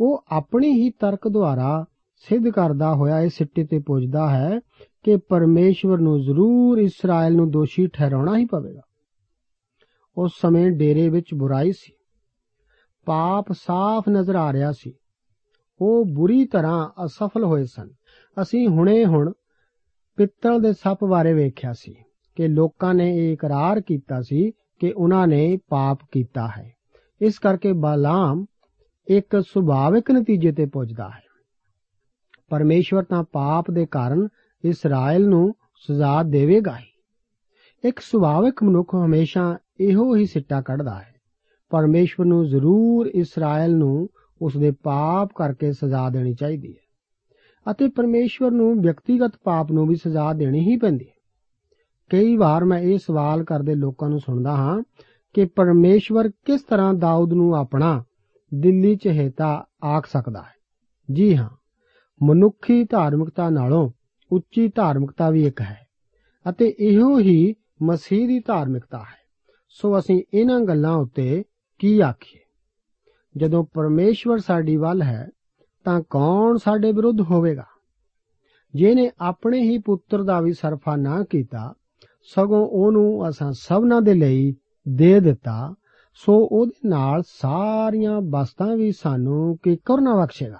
ਉਹ 0.00 0.24
ਆਪਣੀ 0.28 0.72
ਹੀ 0.72 0.90
ਤਰਕ 0.90 1.28
ਦੁਆਰਾ 1.28 1.84
ਸਿੱਧ 2.16 2.48
ਕਰਦਾ 2.48 2.94
ਹੋਇਆ 2.94 3.20
ਇਸ 3.20 3.34
ਸਿੱਟੇ 3.34 3.64
ਤੇ 3.64 3.78
ਪੁੱਜਦਾ 3.78 4.30
ਹੈ 4.30 4.60
ਕਿ 5.02 5.16
ਪਰਮੇਸ਼ਵਰ 5.16 5.98
ਨੂੰ 5.98 6.22
ਜ਼ਰੂਰ 6.22 6.78
ਇਸਰਾਇਲ 6.78 7.34
ਨੂੰ 7.34 7.50
ਦੋਸ਼ੀ 7.50 7.86
ਠਹਿਰਾਉਣਾ 7.86 8.38
ਹੀ 8.38 8.44
ਪਵੇਗਾ। 8.44 8.80
ਉਸ 10.16 10.32
ਸਮੇਂ 10.40 10.70
ਡੇਰੇ 10.70 11.08
ਵਿੱਚ 11.08 11.34
ਬੁਰਾਈ 11.34 11.72
ਸੀ। 11.72 11.92
ਪਾਪ 13.04 13.52
ਸਾਫ਼ 13.52 14.08
ਨਜ਼ਰ 14.08 14.36
ਆ 14.36 14.52
ਰਿਹਾ 14.52 14.72
ਸੀ। 14.72 14.92
ਉਹ 15.80 16.04
ਬੁਰੀ 16.04 16.46
ਤਰ੍ਹਾਂ 16.46 17.04
ਅਸਫਲ 17.04 17.44
ਹੋਏ 17.44 17.64
ਸਨ। 17.64 17.88
ਅਸੀਂ 18.42 18.68
ਹੁਣੇ 18.68 19.04
ਹੁਣ 19.04 19.32
ਪਿੱਤਲ 20.16 20.60
ਦੇ 20.60 20.72
ਸੱਪ 20.72 21.04
ਬਾਰੇ 21.04 21.32
ਵੇਖਿਆ 21.32 21.72
ਸੀ 21.72 21.94
ਕਿ 22.34 22.48
ਲੋਕਾਂ 22.48 22.94
ਨੇ 22.94 23.16
ਇਹ 23.16 23.32
ਇਕਰਾਰ 23.32 23.80
ਕੀਤਾ 23.80 24.22
ਸੀ 24.22 24.50
ਕਿ 24.50 24.92
ਉਹਨਾਂ 24.96 25.26
ਨੇ 25.26 25.58
ਪਾਪ 25.68 25.98
ਕੀਤਾ 26.12 26.48
ਹੈ। 26.58 26.74
ਇਸ 27.20 27.38
ਕਰਕੇ 27.38 27.72
ਬਾਲਾਮ 27.72 28.44
ਇੱਕ 29.08 29.42
ਸੁਭਾਵਿਕ 29.48 30.10
ਨਤੀਜੇ 30.10 30.52
ਤੇ 30.52 30.66
ਪਹੁੰਚਦਾ 30.66 31.08
ਹੈ। 31.08 31.22
ਪਰਮੇਸ਼ਵਰ 32.48 33.02
ਤਾਂ 33.02 33.24
ਪਾਪ 33.32 33.70
ਦੇ 33.70 33.86
ਕਾਰਨ 33.86 34.28
ਇਸਰਾਇਲ 34.64 35.28
ਨੂੰ 35.28 35.54
ਸਜ਼ਾ 35.76 36.22
ਦੇਵੇਗਾ 36.22 36.78
ਹੀ। 36.78 36.90
ਇੱਕ 37.84 38.00
ਸੁਭਾਵਿਕ 38.00 38.62
ਮਨੁੱਖ 38.62 38.94
ਹਮੇਸ਼ਾ 38.94 39.58
ਇਹੋ 39.80 40.16
ਹੀ 40.16 40.26
ਸਿੱਟਾ 40.26 40.60
ਕੱਢਦਾ 40.60 40.98
ਹੈ। 40.98 41.14
ਪਰਮੇਸ਼ਵਰ 41.70 42.26
ਨੂੰ 42.26 42.48
ਜ਼ਰੂਰ 42.48 43.06
ਇਸਰਾਇਲ 43.06 43.76
ਨੂੰ 43.76 44.08
ਉਸ 44.42 44.56
ਦੇ 44.56 44.70
ਪਾਪ 44.70 45.28
ਕਰਕੇ 45.34 45.72
ਸਜ਼ਾ 45.72 46.08
ਦੇਣੀ 46.08 46.34
ਚਾਹੀਦੀ 46.34 46.72
ਹੈ। 46.72 46.89
ਅਤੇ 47.70 47.88
ਪਰਮੇਸ਼ਵਰ 47.88 48.50
ਨੂੰ 48.50 48.82
ਵਿਅਕਤੀਗਤ 48.82 49.32
ਪਾਪ 49.44 49.72
ਨੂੰ 49.72 49.86
ਵੀ 49.86 49.96
ਸਜ਼ਾ 49.96 50.32
ਦੇਣੀ 50.32 50.60
ਹੀ 50.60 50.76
ਪੈਂਦੀ 50.76 51.04
ਹੈ। 51.04 51.14
ਕਈ 52.08 52.36
ਵਾਰ 52.36 52.64
ਮੈਂ 52.64 52.78
ਇਹ 52.78 52.98
ਸਵਾਲ 52.98 53.44
ਕਰਦੇ 53.44 53.74
ਲੋਕਾਂ 53.74 54.08
ਨੂੰ 54.08 54.20
ਸੁਣਦਾ 54.20 54.56
ਹਾਂ 54.56 54.82
ਕਿ 55.32 55.44
ਪਰਮੇਸ਼ਵਰ 55.44 56.28
ਕਿਸ 56.28 56.62
ਤਰ੍ਹਾਂ 56.62 56.94
ਦਾਊਦ 56.94 57.32
ਨੂੰ 57.32 57.56
ਆਪਣਾ 57.56 58.04
ਦਿੱਲੀ 58.54 58.96
ਚਹੇਤਾ 58.96 59.66
ਆਖ 59.84 60.06
ਸਕਦਾ 60.06 60.42
ਹੈ। 60.42 60.54
ਜੀ 61.12 61.36
ਹਾਂ, 61.36 61.50
ਮਨੁੱਖੀ 62.22 62.84
ਧਾਰਮਿਕਤਾ 62.84 63.50
ਨਾਲੋਂ 63.50 63.90
ਉੱਚੀ 64.32 64.68
ਧਾਰਮਿਕਤਾ 64.68 65.30
ਵੀ 65.30 65.46
ਇੱਕ 65.46 65.60
ਹੈ 65.60 65.86
ਅਤੇ 66.50 66.74
ਇਹੋ 66.80 67.18
ਹੀ 67.18 67.54
ਮਸੀਹ 67.82 68.28
ਦੀ 68.28 68.40
ਧਾਰਮਿਕਤਾ 68.40 68.98
ਹੈ। 68.98 69.20
ਸੋ 69.68 69.98
ਅਸੀਂ 69.98 70.22
ਇਹਨਾਂ 70.34 70.60
ਗੱਲਾਂ 70.60 70.92
ਉੱਤੇ 70.92 71.44
ਕੀ 71.78 72.00
ਆਖੀਏ? 72.00 72.40
ਜਦੋਂ 73.36 73.64
ਪਰਮੇਸ਼ਵਰ 73.64 74.38
ਸਾਡੀ 74.38 74.76
ਵੱਲ 74.76 75.02
ਹੈ 75.02 75.28
ਤਾਂ 75.84 76.00
ਕੌਣ 76.10 76.56
ਸਾਡੇ 76.56 76.92
ਵਿਰੁੱਧ 76.92 77.20
ਹੋਵੇਗਾ? 77.20 77.64
ਜਿਹਨੇ 78.74 79.10
ਆਪਣੇ 79.20 79.62
ਹੀ 79.62 79.78
ਪੁੱਤਰ 79.78 80.22
ਦਾ 80.22 80.40
ਵੀ 80.40 80.52
ਸਰਫਾ 80.52 80.96
ਨਾ 80.96 81.24
ਕੀਤਾ, 81.30 81.74
ਸਗੋਂ 82.22 82.68
ਉਹਨੂੰ 82.72 83.28
ਅਸਾਂ 83.28 83.52
ਸਭਨਾਂ 83.52 84.02
ਦੇ 84.02 84.14
ਲਈ 84.14 84.54
ਦੇ 84.88 85.20
ਦਿੱਤਾ, 85.20 85.74
ਸੋ 86.14 86.48
ਉਹਦੇ 86.52 86.88
ਨਾਲ 86.88 87.22
ਸਾਰੀਆਂ 87.26 88.20
ਬਸਤਾਂ 88.20 88.76
ਵੀ 88.76 88.92
ਸਾਨੂੰ 88.92 89.58
ਕਿਕਰ 89.62 90.00
ਨਾ 90.00 90.14
ਬਖਸ਼ੇਗਾ? 90.14 90.58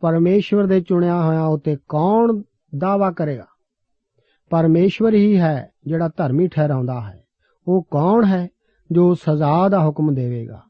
ਪਰਮੇਸ਼ਵਰ 0.00 0.66
ਦੇ 0.66 0.80
ਚੁਣਿਆ 0.80 1.24
ਹੋਇਆ 1.24 1.44
ਉਤੇ 1.44 1.76
ਕੌਣ 1.88 2.42
ਦਾਵਾ 2.78 3.10
ਕਰੇਗਾ? 3.10 3.46
ਪਰਮੇਸ਼ਵਰ 4.50 5.14
ਹੀ 5.14 5.36
ਹੈ 5.36 5.70
ਜਿਹੜਾ 5.86 6.10
ਧਰਮੀ 6.16 6.48
ਠਹਿਰਾਉਂਦਾ 6.48 7.00
ਹੈ। 7.00 7.24
ਉਹ 7.68 7.82
ਕੌਣ 7.90 8.24
ਹੈ 8.24 8.48
ਜੋ 8.92 9.14
ਸਜ਼ਾ 9.14 9.68
ਦਾ 9.68 9.86
ਹੁਕਮ 9.86 10.14
ਦੇਵੇਗਾ? 10.14 10.62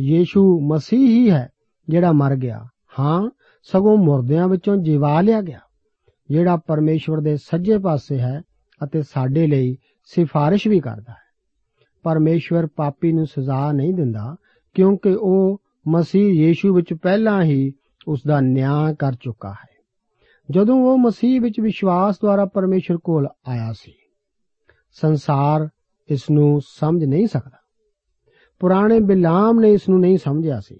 ਯੀਸ਼ੂ 0.00 0.60
ਮਸੀਹ 0.60 1.08
ਹੀ 1.08 1.30
ਹੈ 1.30 1.48
ਜਿਹੜਾ 1.88 2.12
ਮਰ 2.12 2.36
ਗਿਆ। 2.36 2.66
ਹਾਂ, 2.98 3.30
ਸਗੋਂ 3.62 3.96
ਮੁਰਦਿਆਂ 3.96 4.48
ਵਿੱਚੋਂ 4.48 4.76
ਜਿਵਾ 4.76 5.20
ਲਿਆ 5.20 5.40
ਗਿਆ, 5.40 5.60
ਜਿਹੜਾ 6.30 6.56
ਪਰਮੇਸ਼ਵਰ 6.56 7.20
ਦੇ 7.20 7.36
ਸੱਜੇ 7.36 7.78
ਪਾਸੇ 7.78 8.18
ਹੈ 8.18 8.42
ਅਤੇ 8.84 9.02
ਸਾਡੇ 9.02 9.46
ਲਈ 9.46 9.76
ਸਿਫਾਰਿਸ਼ 10.04 10.68
ਵੀ 10.68 10.80
ਕਰਦਾ 10.80 11.12
ਹੈ। 11.12 11.30
ਪਰਮੇਸ਼ਵਰ 12.02 12.66
ਪਾਪੀ 12.66 13.12
ਨੂੰ 13.12 13.26
ਸਜ਼ਾ 13.26 13.72
ਨਹੀਂ 13.72 13.94
ਦਿੰਦਾ, 13.94 14.36
ਕਿਉਂਕਿ 14.74 15.16
ਉਹ 15.20 15.62
ਮਸੀਹ 15.88 16.46
ਯੀਸ਼ੂ 16.46 16.74
ਵਿੱਚ 16.74 16.94
ਪਹਿਲਾਂ 16.94 17.42
ਹੀ 17.42 17.72
ਉਸ 18.08 18.20
ਦਾ 18.26 18.40
ਨਿਆਂ 18.40 18.94
ਕਰ 18.94 19.12
ਚੁੱਕਾ 19.20 19.50
ਹੈ। 19.50 19.70
ਜਦੋਂ 20.50 20.76
ਉਹ 20.76 20.98
ਮਸੀਹ 20.98 21.40
ਵਿੱਚ 21.40 21.60
ਵਿਸ਼ਵਾਸ 21.60 22.20
ਦੁਆਰਾ 22.22 22.44
ਪਰਮੇਸ਼ਰ 22.44 22.96
ਕੋਲ 22.96 23.28
ਆਇਆ 23.48 23.72
ਸੀ, 23.72 23.92
ਸੰਸਾਰ 24.92 25.68
ਇਸ 26.08 26.30
ਨੂੰ 26.30 26.60
ਸਮਝ 26.66 27.04
ਨਹੀਂ 27.04 27.26
ਸਕਦਾ। 27.26 27.58
ਪੁਰਾਣੇ 28.58 29.00
ਬਿਲਾਮ 29.00 29.60
ਨੇ 29.60 29.72
ਇਸ 29.72 29.88
ਨੂੰ 29.88 30.00
ਨਹੀਂ 30.00 30.18
ਸਮਝਿਆ 30.18 30.60
ਸੀ। 30.60 30.78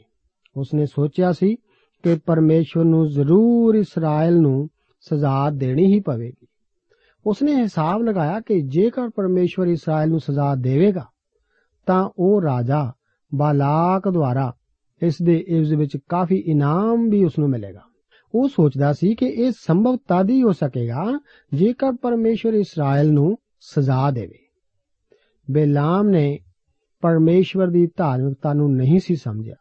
ਉਸਨੇ 0.57 0.87
ਸੋਚਿਆ 0.87 1.33
ਸੀ 1.33 1.57
ਕਿ 2.03 2.19
ਪਰਮੇਸ਼ਰ 2.27 2.85
ਨੂੰ 2.85 3.09
ਜ਼ਰੂਰ 3.09 3.75
ਇਸਰਾਇਲ 3.75 4.41
ਨੂੰ 4.41 4.69
ਸਜ਼ਾ 5.01 5.51
ਦੇਣੀ 5.51 5.87
ਹੀ 5.87 6.01
ਪਵੇਗੀ। 6.01 6.47
ਉਸਨੇ 7.27 7.55
ਹਿਸਾਬ 7.55 8.03
ਲਗਾਇਆ 8.03 8.41
ਕਿ 8.41 8.61
ਜੇਕਰ 8.61 9.09
ਪਰਮੇਸ਼ਰ 9.09 9.67
ਇਸਰਾਇਲ 9.67 10.11
ਨੂੰ 10.11 10.21
ਸਜ਼ਾ 10.21 10.55
ਦੇਵੇਗਾ, 10.55 11.07
ਤਾਂ 11.87 12.11
ਉਹ 12.19 12.43
ਰਾਜਾ 12.43 12.93
ਬਾਲਾਕ 13.35 14.09
ਦੁਆਰਾ 14.09 14.53
ਇਸ 15.03 15.23
ਦੇ 15.23 15.45
ਇਵਜ਼ 15.49 15.75
ਵਿੱਚ 15.75 15.99
ਕਾਫੀ 16.09 16.37
ਇਨਾਮ 16.47 17.09
ਵੀ 17.11 17.25
ਉਸ 17.25 17.39
ਨੂੰ 17.39 17.49
ਮਿਲੇਗਾ। 17.49 17.81
ਉਹ 18.35 18.49
ਸੋਚਦਾ 18.49 18.93
ਸੀ 18.93 19.15
ਕਿ 19.15 19.27
ਇਹ 19.27 19.53
ਸੰਭਵ 19.59 19.97
ਤਦ 19.97 20.31
ਹੀ 20.31 20.43
ਹੋ 20.43 20.53
ਸਕੇਗਾ 20.53 21.21
ਜੇਕਰ 21.55 21.93
ਪਰਮੇਸ਼ਰ 21.93 22.55
ਇਸਰਾਇਲ 22.55 23.13
ਨੂੰ 23.13 23.37
ਸਜ਼ਾ 23.61 24.11
ਦੇਵੇ। 24.11 24.39
ਬੇਲਾਮ 25.51 26.09
ਨੇ 26.09 26.39
ਪਰਮੇਸ਼ਵਰ 27.01 27.67
ਦੀ 27.67 27.89
ਧਾਰਮਿਕਤਾ 27.97 28.53
ਨੂੰ 28.53 28.73
ਨਹੀਂ 28.75 28.99
ਸੀ 28.99 29.17
ਸਮਝਿਆ। 29.17 29.55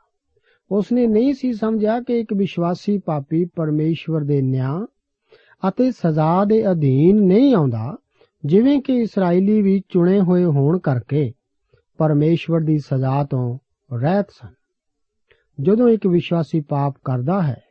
ਉਸਨੇ 0.71 1.07
ਨਹੀਂ 1.07 1.33
ਸੀ 1.33 1.53
ਸਮਝਿਆ 1.53 2.01
ਕਿ 2.01 2.19
ਇੱਕ 2.19 2.33
ਵਿਸ਼ਵਾਸੀ 2.33 2.97
ਪਾਪੀ 2.97 3.45
ਪਰਮੇਸ਼ਵਰ 3.45 4.21
ਦੇ 4.21 4.41
ਨਿਆਂ 4.41 4.87
ਅਤੇ 5.69 5.91
ਸਜ਼ਾ 5.91 6.45
ਦੇ 6.45 6.71
ਅਧੀਨ 6.71 7.21
ਨਹੀਂ 7.21 7.55
ਆਉਂਦਾ, 7.55 7.97
ਜਿਵੇਂ 8.45 8.81
ਕਿ 8.81 8.97
ਇਸرائیਲੀ 8.97 9.61
ਵੀ 9.61 9.81
ਚੁਣੇ 9.89 10.21
ਹੋਏ 10.21 10.45
ਹੋਣ 10.45 10.79
ਕਰਕੇ 10.79 11.33
ਪਰਮੇਸ਼ਵਰ 11.97 12.59
ਦੀ 12.59 12.77
ਸਜ਼ਾ 12.77 13.23
ਤੋਂ 13.23 13.59
ਰਹਿਤ 13.97 14.27
ਸਨ। 14.29 14.53
ਜਦੋਂ 15.61 15.89
ਇੱਕ 15.89 16.07
ਵਿਸ਼ਵਾਸੀ 16.07 16.61
ਪਾਪ 16.61 16.93
ਕਰਦਾ 17.05 17.41
ਹੈ, 17.41 17.61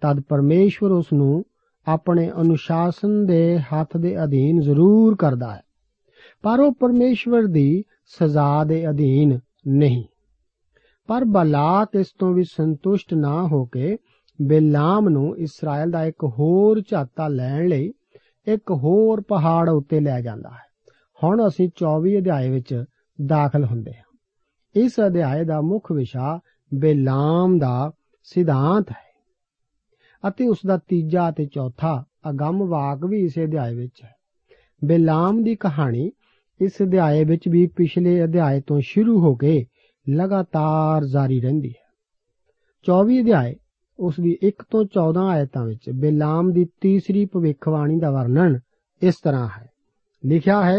ਤਦ 0.00 0.20
ਪਰਮੇਸ਼ਵਰ 0.20 0.90
ਉਸ 0.90 1.12
ਨੂੰ 1.12 1.44
ਆਪਣੇ 1.86 2.30
ਅਨੁਸ਼ਾਸਨ 2.40 3.26
ਦੇ 3.26 3.58
ਹੱਥ 3.58 3.96
ਦੇ 3.96 4.24
ਅਧੀਨ 4.24 4.60
ਜ਼ਰੂਰ 4.60 5.16
ਕਰਦਾ 5.16 5.54
ਹੈ, 5.54 5.62
ਪਰ 6.42 6.60
ਉਹ 6.60 6.72
ਪਰਮੇਸ਼ਵਰ 6.72 7.42
ਦੀ 7.42 7.82
ਸਜ਼ਾ 8.06 8.64
ਦੇ 8.64 8.90
ਅਧੀਨ 8.90 9.38
ਨਹੀਂ। 9.66 10.04
ਪਰ 11.10 11.24
ਬਲਾਕ 11.24 11.88
ਇਸ 11.94 12.06
ਤੋਂ 12.18 12.34
ਵੀ 12.34 12.44
ਸੰਤੁਸ਼ਟ 12.44 13.14
ਨਾ 13.14 13.46
ਹੋ 13.46 13.64
ਕੇ 13.64 13.96
ਬਿਲਾਮ 14.42 15.08
ਨੂੰ 15.08 15.36
ਇਸਰਾਇਲ 15.36 15.90
ਦਾ 15.90 16.04
ਇੱਕ 16.04 16.24
ਹੋਰ 16.24 16.82
ਝਾਤਾ 16.90 17.28
ਲੈਣ 17.28 17.68
ਲਈ 17.68 17.92
ਇੱਕ 18.46 18.70
ਹੋਰ 18.70 19.20
ਪਹਾੜ 19.20 19.68
ਉੱਤੇ 19.68 20.00
ਲੈ 20.00 20.20
ਜਾਂਦਾ 20.20 20.50
ਹੈ। 20.50 20.90
ਹੁਣ 21.24 21.48
ਅਸੀਂ 21.48 21.70
24 21.76 22.18
ਅਧਿਆਏ 22.18 22.50
ਵਿੱਚ 22.50 22.84
ਦਾਖਲ 23.26 23.64
ਹੁੰਦੇ 23.64 23.90
ਹਾਂ। 23.90 24.18
ਇਸ 24.76 24.92
ਅਧਿਆਏ 25.06 25.44
ਦਾ 25.44 25.60
ਮੁੱਖ 25.60 25.92
ਵਿਸ਼ਾ 25.92 26.40
ਬਿਲਾਮ 26.74 27.58
ਦਾ 27.58 27.92
ਸਿਧਾਂਤ 28.22 28.90
ਹੈ 28.90 29.24
ਅਤੇ 30.28 30.48
ਉਸ 30.48 30.58
ਦਾ 30.66 30.76
ਤੀਜਾ 30.76 31.28
ਅਤੇ 31.28 31.46
ਚੌਥਾ 31.46 32.04
ਅਗੰਮ 32.30 32.68
ਵਾਕ 32.68 33.04
ਵੀ 33.04 33.24
ਇਸੇ 33.24 33.44
ਅਧਿਆਏ 33.44 33.74
ਵਿੱਚ 33.74 34.02
ਹੈ। 34.04 34.14
ਬਿਲਾਮ 34.84 35.42
ਦੀ 35.42 35.56
ਕਹਾਣੀ 35.56 36.10
ਇਸ 36.60 36.72
ਅਧਿਆਏ 36.82 37.24
ਵਿੱਚ 37.24 37.48
ਵੀ 37.48 37.66
ਪਿਛਲੇ 37.66 38.24
ਅਧਿਆਏ 38.24 38.60
ਤੋਂ 38.66 38.80
ਸ਼ੁਰੂ 38.80 39.20
ਹੋ 39.20 39.34
ਕੇ 39.34 39.66
ਲਗਾਤਾਰ 40.06 41.04
ਜਾਰੀ 41.04 41.40
ਰਹਿੰਦੀ 41.40 41.68
ਹੈ। 41.68 41.88
24 42.86 43.20
ਅਧਿਆਏ, 43.20 43.54
ਉਸ 43.98 44.14
ਦੀ 44.20 44.36
1 44.42 44.62
ਤੋਂ 44.70 44.84
14 44.84 45.26
ਆਇਤਾਂ 45.28 45.64
ਵਿੱਚ 45.64 45.90
ਬਿਲਾਮ 45.90 46.52
ਦੀ 46.52 46.64
ਤੀਸਰੀ 46.80 47.24
ਭਵਿੱਖਬਾਣੀ 47.24 47.98
ਦਾ 47.98 48.10
ਵਰਣਨ 48.10 48.58
ਇਸ 49.02 49.14
ਤਰ੍ਹਾਂ 49.24 49.48
ਹੈ। 49.48 49.68
ਲਿਖਿਆ 50.26 50.62
ਹੈ, 50.64 50.78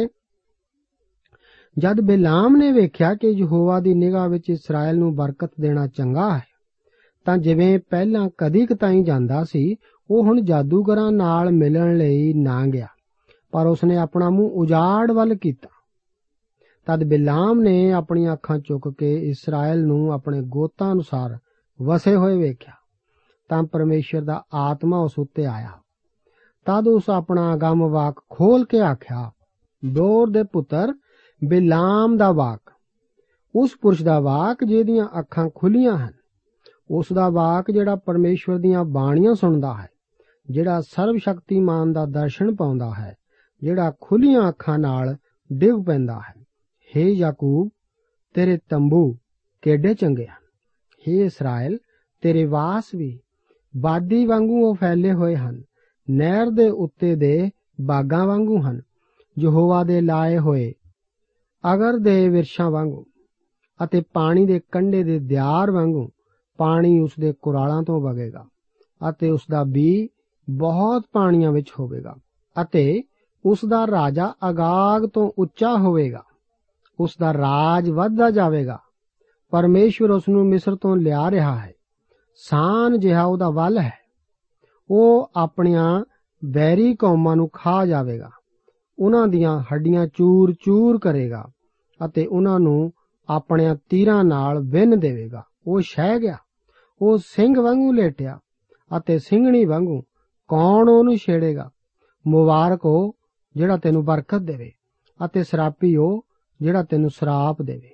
ਜਦ 1.77 2.01
ਬਿਲਾਮ 2.01 2.55
ਨੇ 2.55 2.71
ਵੇਖਿਆ 2.71 3.13
ਕਿ 3.15 3.27
ਯਹੋਵਾ 3.29 3.79
ਦੀ 3.79 3.93
ਨਿਗਾਹ 3.93 4.29
ਵਿੱਚ 4.29 4.49
ਇਸਰਾਇਲ 4.49 4.97
ਨੂੰ 4.97 5.15
ਬਰਕਤ 5.15 5.51
ਦੇਣਾ 5.61 5.87
ਚੰਗਾ 5.87 6.29
ਹੈ, 6.37 6.43
ਤਾਂ 7.25 7.37
ਜਿਵੇਂ 7.37 7.79
ਪਹਿਲਾਂ 7.89 8.29
ਕਦੀ 8.37 8.65
ਕਤਾਈ 8.65 9.03
ਜਾਂਦਾ 9.03 9.43
ਸੀ, 9.43 9.75
ਉਹ 10.09 10.23
ਹੁਣ 10.23 10.41
ਜਾਦੂਗਰਾਂ 10.41 11.11
ਨਾਲ 11.11 11.51
ਮਿਲਣ 11.51 11.97
ਲਈ 11.97 12.33
ਨਾ 12.33 12.65
ਗਿਆ, 12.65 12.87
ਪਰ 13.51 13.67
ਉਸਨੇ 13.67 13.97
ਆਪਣਾ 13.97 14.29
ਮੂੰਹ 14.29 14.51
ਉਜਾੜ 14.51 15.11
ਵੱਲ 15.11 15.35
ਕੀਤਾ। 15.35 15.69
ਤਦ 16.85 17.03
ਬਿਲਾਮ 17.03 17.59
ਨੇ 17.61 17.91
ਆਪਣੀਆਂ 17.91 18.33
ਅੱਖਾਂ 18.33 18.59
ਚੁੱਕ 18.59 18.89
ਕੇ 18.97 19.13
ਇਸਰਾਇਲ 19.29 19.85
ਨੂੰ 19.85 20.13
ਆਪਣੇ 20.13 20.41
ਗੋਤਾਂ 20.41 20.91
ਅਨੁਸਾਰ 20.91 21.37
ਵਸੇ 21.79 22.15
ਹੋਏ 22.15 22.37
ਵੇਖਿਆ। 22.37 22.73
ਤਾਂ 23.49 23.63
ਪਰਮੇਸ਼ਰ 23.63 24.21
ਦਾ 24.21 24.43
ਆਤਮਾ 24.53 24.97
ਉਸ 24.97 25.19
ਉੱਤੇ 25.19 25.45
ਆਇਆ। 25.45 25.69
ਤਦ 26.65 26.87
ਉਸ 26.87 27.09
ਆਪਣਾ 27.09 27.55
ਗਮ 27.55 27.87
ਵਾਕ 27.89 28.23
ਖੋਲ 28.29 28.65
ਕੇ 28.65 28.79
ਆਖਿਆ 28.79 29.31
ਦੋਰ 29.85 30.29
ਦੇ 30.29 30.43
ਪੁੱਤਰ, 30.43 30.93
ਬਿਲਾਮ 31.41 32.17
ਦਾ 32.17 32.31
ਵਾਕ। 32.31 32.71
ਉਸ 33.55 33.71
ਪੁਰਸ਼ 33.81 34.03
ਦਾ 34.03 34.19
ਵਾਕ 34.19 34.63
ਜਿਹਦੀਆਂ 34.63 35.07
ਅੱਖਾਂ 35.19 35.49
ਖੁੱਲੀਆਂ 35.55 35.97
ਹਨ, 35.97 36.13
ਉਸ 36.89 37.05
ਦਾ 37.13 37.29
ਵਾਕ 37.29 37.71
ਜਿਹੜਾ 37.71 37.95
ਪਰਮੇਸ਼ਵਰ 37.95 38.57
ਦੀਆਂ 38.57 38.83
ਬਾਣੀਆਂ 38.83 39.33
ਸੁਣਦਾ 39.33 39.73
ਹੈ, 39.73 39.87
ਜਿਹੜਾ 40.49 40.81
ਸਰਵ 40.81 41.17
ਸ਼ਕਤੀਮਾਨ 41.17 41.93
ਦਾ 41.93 42.05
ਦਰਸ਼ਨ 42.05 42.55
ਪਾਉਂਦਾ 42.55 42.91
ਹੈ, 42.99 43.15
ਜਿਹੜਾ 43.61 43.91
ਖੁੱਲੀਆਂ 44.01 44.49
ਅੱਖਾਂ 44.49 44.77
ਨਾਲ 44.79 45.15
ਡਿੱਗ 45.53 45.85
ਪੈਂਦਾ 45.85 46.19
ਹੈ। 46.19 46.33
हे 46.97 47.07
ਯਾਕੂਬ, 47.07 47.69
ਤੇਰੇ 48.33 48.57
ਤੰਬੂ 48.69 49.17
ਕਿੱਡੇ 49.61 49.93
ਚੰਗੇ 49.93 50.25
ਹਨ? 50.25 50.43
हे 51.05 51.25
ਇਸਰਾਇਲ, 51.25 51.77
ਤੇਰੇ 52.21 52.45
ਵਾਸ 52.45 52.83
ਵੀ 52.95 53.19
ਬਾਦੀ 53.77 54.25
ਵਾਂਗੂ 54.25 54.69
ਉਹ 54.69 54.75
ਫੈਲੇ 54.75 55.13
ਹੋਏ 55.13 55.35
ਹਨ। 55.35 55.63
ਨਹਿਰ 56.09 56.49
ਦੇ 56.49 56.69
ਉੱਤੇ 56.69 57.15
ਦੇ 57.15 57.49
ਬਾਗਾਂ 57.81 58.25
ਵਾਂਗੂ 58.27 58.61
ਹਨ, 58.61 58.81
ਯਹੋਵਾ 59.39 59.83
ਦੇ 59.83 60.01
ਲਾਏ 60.01 60.37
ਹੋਏ 60.37 60.73
ਅਗਰ 61.73 61.97
ਦੇ 61.97 62.29
ਵਿਰਸ਼ਾਂ 62.29 62.71
ਵਾਂਗੂ 62.71 63.05
ਅਤੇ 63.83 64.01
ਪਾਣੀ 64.13 64.45
ਦੇ 64.45 64.59
ਕੰਢੇ 64.71 65.03
ਦੇ 65.03 65.19
ਦਿਆਰ 65.19 65.71
ਵਾਂਗੂ 65.71 66.09
ਪਾਣੀ 66.57 66.99
ਉਸ 66.99 67.11
ਦੇ 67.19 67.33
ਕੁਰਾਲਾਂ 67.41 67.83
ਤੋਂ 67.83 68.01
ਵਗੇਗਾ 68.01 68.45
ਅਤੇ 69.09 69.29
ਉਸ 69.29 69.41
ਦਾ 69.51 69.63
ਬੀ 69.63 70.09
ਬਹੁਤ 70.49 71.05
ਪਾਣੀਆਂ 71.11 71.51
ਵਿੱਚ 71.51 71.71
ਹੋਵੇਗਾ 71.79 72.15
ਅਤੇ 72.61 73.03
ਉਸ 73.45 73.59
ਦਾ 73.65 73.87
ਰਾਜਾ 73.87 74.33
ਅਗਾਗ 74.49 75.05
ਤੋਂ 75.05 75.31
ਉੱਚਾ 75.37 75.77
ਹੋਵੇਗਾ। 75.77 76.23
ਉਸ 77.01 77.17
ਦਾ 77.19 77.33
ਰਾਜ 77.33 77.89
ਵੱਧਦਾ 77.89 78.31
ਜਾਵੇਗਾ। 78.31 78.79
ਪਰਮੇਸ਼ਵਰ 79.49 80.09
ਉਸ 80.09 80.29
ਨੂੰ 80.29 80.45
ਮਿਸਰ 80.45 80.75
ਤੋਂ 80.75 80.97
ਲਿਆ 80.97 81.31
ਰਿਹਾ 81.31 81.59
ਹੈ। 81.59 81.73
ਸਾਨ 82.35 82.99
ਜਿਹਾ 82.99 83.23
ਉਹਦਾ 83.23 83.49
ਵੱਲ 83.49 83.79
ਹੈ। 83.79 83.93
ਉਹ 84.89 85.31
ਆਪਣੀਆਂ 85.35 86.03
ਬੈਰੀ 86.45 86.95
ਕੌਮਾਂ 86.95 87.35
ਨੂੰ 87.35 87.49
ਖਾ 87.53 87.85
ਜਾਵੇਗਾ। 87.85 88.29
ਉਹਨਾਂ 88.99 89.27
ਦੀਆਂ 89.27 89.59
ਹੱਡੀਆਂ 89.59 90.07
ਚੂਰ-ਚੂਰ 90.07 90.99
ਕਰੇਗਾ 90.99 91.45
ਅਤੇ 92.05 92.27
ਉਹਨਾਂ 92.27 92.59
ਨੂੰ 92.59 92.91
ਆਪਣੀਆਂ 93.29 93.75
ਤੀਰਾਂ 93.89 94.23
ਨਾਲ 94.23 94.59
ਵਿੰਨ 94.59 94.99
ਦੇਵੇਗਾ। 94.99 95.43
ਉਹ 95.67 95.81
ਸ਼ਹਿ 95.81 96.19
ਗਿਆ। 96.19 96.37
ਉਹ 97.01 97.17
ਸਿੰਘ 97.17 97.61
ਵਾਂਗੂ 97.61 97.93
ਲੇਟਿਆ 97.93 98.39
ਅਤੇ 98.97 99.19
ਸਿੰਘਣੀ 99.19 99.65
ਵਾਂਗੂ 99.65 100.01
ਕੌਣ 100.47 100.89
ਉਹਨੂੰ 100.89 101.17
ਛੇੜੇਗਾ? 101.17 101.69
ਮੁਬਾਰਕ 102.27 102.85
ਹੋ 102.85 103.11
ਜਿਹੜਾ 103.55 103.77
ਤੈਨੂੰ 103.77 104.05
ਬਰਕਤ 104.05 104.37
ਦੇਵੇ 104.37 104.71
ਅਤੇ 105.25 105.43
ਸਰਾਪੀ 105.43 105.95
ਹੋ 105.95 106.21
ਜਿਹੜਾ 106.61 106.83
ਤੈਨੂੰ 106.83 107.09
ਸਰਾਪ 107.09 107.61
ਦੇਵੇ, 107.61 107.89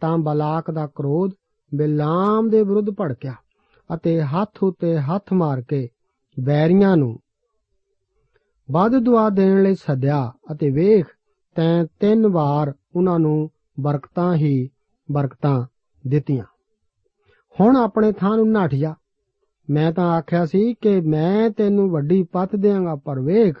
ਤਾਂ 0.00 0.18
ਬਲਾਕ 0.18 0.70
ਦਾ 0.70 0.86
ਕ੍ਰੋਧ 0.86 1.30
ਬਿਲਾਮ 1.74 2.48
ਦੇ 2.50 2.62
ਵਿਰੁੱਧ 2.62 2.90
ਭੜਕਿਆ 2.90 3.34
ਅਤੇ 3.94 4.22
ਹੱਥ 4.22 4.62
ਉਤੇ 4.62 4.96
ਹੱਥ 4.98 5.32
ਮਾਰ 5.32 5.60
ਕੇ 5.60 5.88
ਬੈਰੀਆਂ 6.44 6.96
ਨੂੰ 6.96 7.20
ਵੱਧ 8.70 8.92
ਦੁਆ 8.98 9.28
ਦੇਣ 9.28 9.62
ਲਈ 9.62 9.74
ਸੱਦਿਆ 9.74 10.32
ਅਤੇ 10.52 10.70
ਵੇਖ, 10.70 11.06
ਤੈਂ 11.54 11.84
ਤਿੰਨ 12.00 12.26
ਵਾਰ 12.26 12.74
ਉਹਨਾਂ 12.96 13.18
ਨੂੰ 13.18 13.50
ਬਰਕਤਾਂ 13.80 14.34
ਹੀ 14.34 14.70
ਬਰਕਤਾਂ 15.12 15.66
ਦਿੱਤੀਆਂ। 16.06 16.44
ਹੁਣ 17.60 17.76
ਆਪਣੇ 17.76 18.12
ਥਾਂ 18.12 18.36
ਨੂੰ 18.36 18.50
ਨੱਠ 18.50 18.74
ਜਾ। 18.74 18.94
ਮੈਂ 19.70 19.92
ਤਾਂ 19.92 20.10
ਆਖਿਆ 20.12 20.46
ਸੀ 20.46 20.74
ਕਿ 20.74 21.00
ਮੈਂ 21.00 21.50
ਤੈਨੂੰ 21.50 21.90
ਵੱਡੀ 21.90 22.22
ਪੱਤ 22.22 22.56
ਦੇਵਾਂਗਾ 22.56 22.94
ਪਰ 22.94 23.20
ਵੇਖ, 23.20 23.56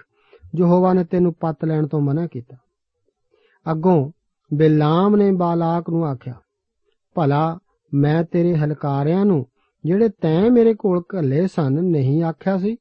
ਯਹੋਵਾ 0.58 0.92
ਨੇ 0.92 1.04
ਤੈਨੂੰ 1.04 1.34
ਪੱਤ 1.34 1.64
ਲੈਣ 1.64 1.86
ਤੋਂ 1.86 2.00
ਮਨਾ 2.00 2.26
ਕੀਤਾ। 2.26 2.56
ਅੱਗੋਂ 3.70 4.12
ਬਿਲਾਮ 4.54 5.16
ਨੇ 5.16 5.30
ਬਾਲਾਕ 5.32 5.90
ਨੂੰ 5.90 6.06
ਆਖਿਆ, 6.06 6.34
ਭਲਾ 7.14 7.58
ਮੈਂ 7.94 8.22
ਤੇਰੇ 8.24 8.54
ਹਲਕਾਰਿਆਂ 8.56 9.24
ਨੂੰ, 9.24 9.46
ਜਿਹੜੇ 9.84 10.08
ਤੈਂ 10.08 10.50
ਮੇਰੇ 10.50 10.74
ਕੋਲ 10.74 11.02
ਘੱਲੇ 11.16 11.46
ਸਨ, 11.46 11.72
ਨਹੀਂ 11.84 12.22
ਆਖਿਆ 12.22 12.56
ਸੀ 12.58 12.76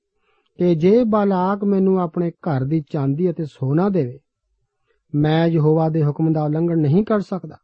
ਕਿ 0.59 0.75
ਜੇ 0.75 1.03
ਬਾਲਾਕ 1.03 1.63
ਮੈਨੂੰ 1.63 1.99
ਆਪਣੇ 1.99 2.31
ਘਰ 2.31 2.63
ਦੀ 2.63 2.83
ਚਾਂਦੀ 2.91 3.29
ਅਤੇ 3.31 3.45
ਸੋਨਾ 3.45 3.89
ਦੇਵੇ, 3.89 4.19
ਮੈਂ 5.15 5.47
ਯਹੋਵਾ 5.47 5.89
ਦੇ 5.89 6.03
ਹੁਕਮ 6.03 6.33
ਦਾ 6.33 6.43
ਉਲੰਘਣ 6.43 6.77
ਨਹੀਂ 6.77 7.03
ਕਰ 7.05 7.21
ਸਕਦਾ 7.21 7.57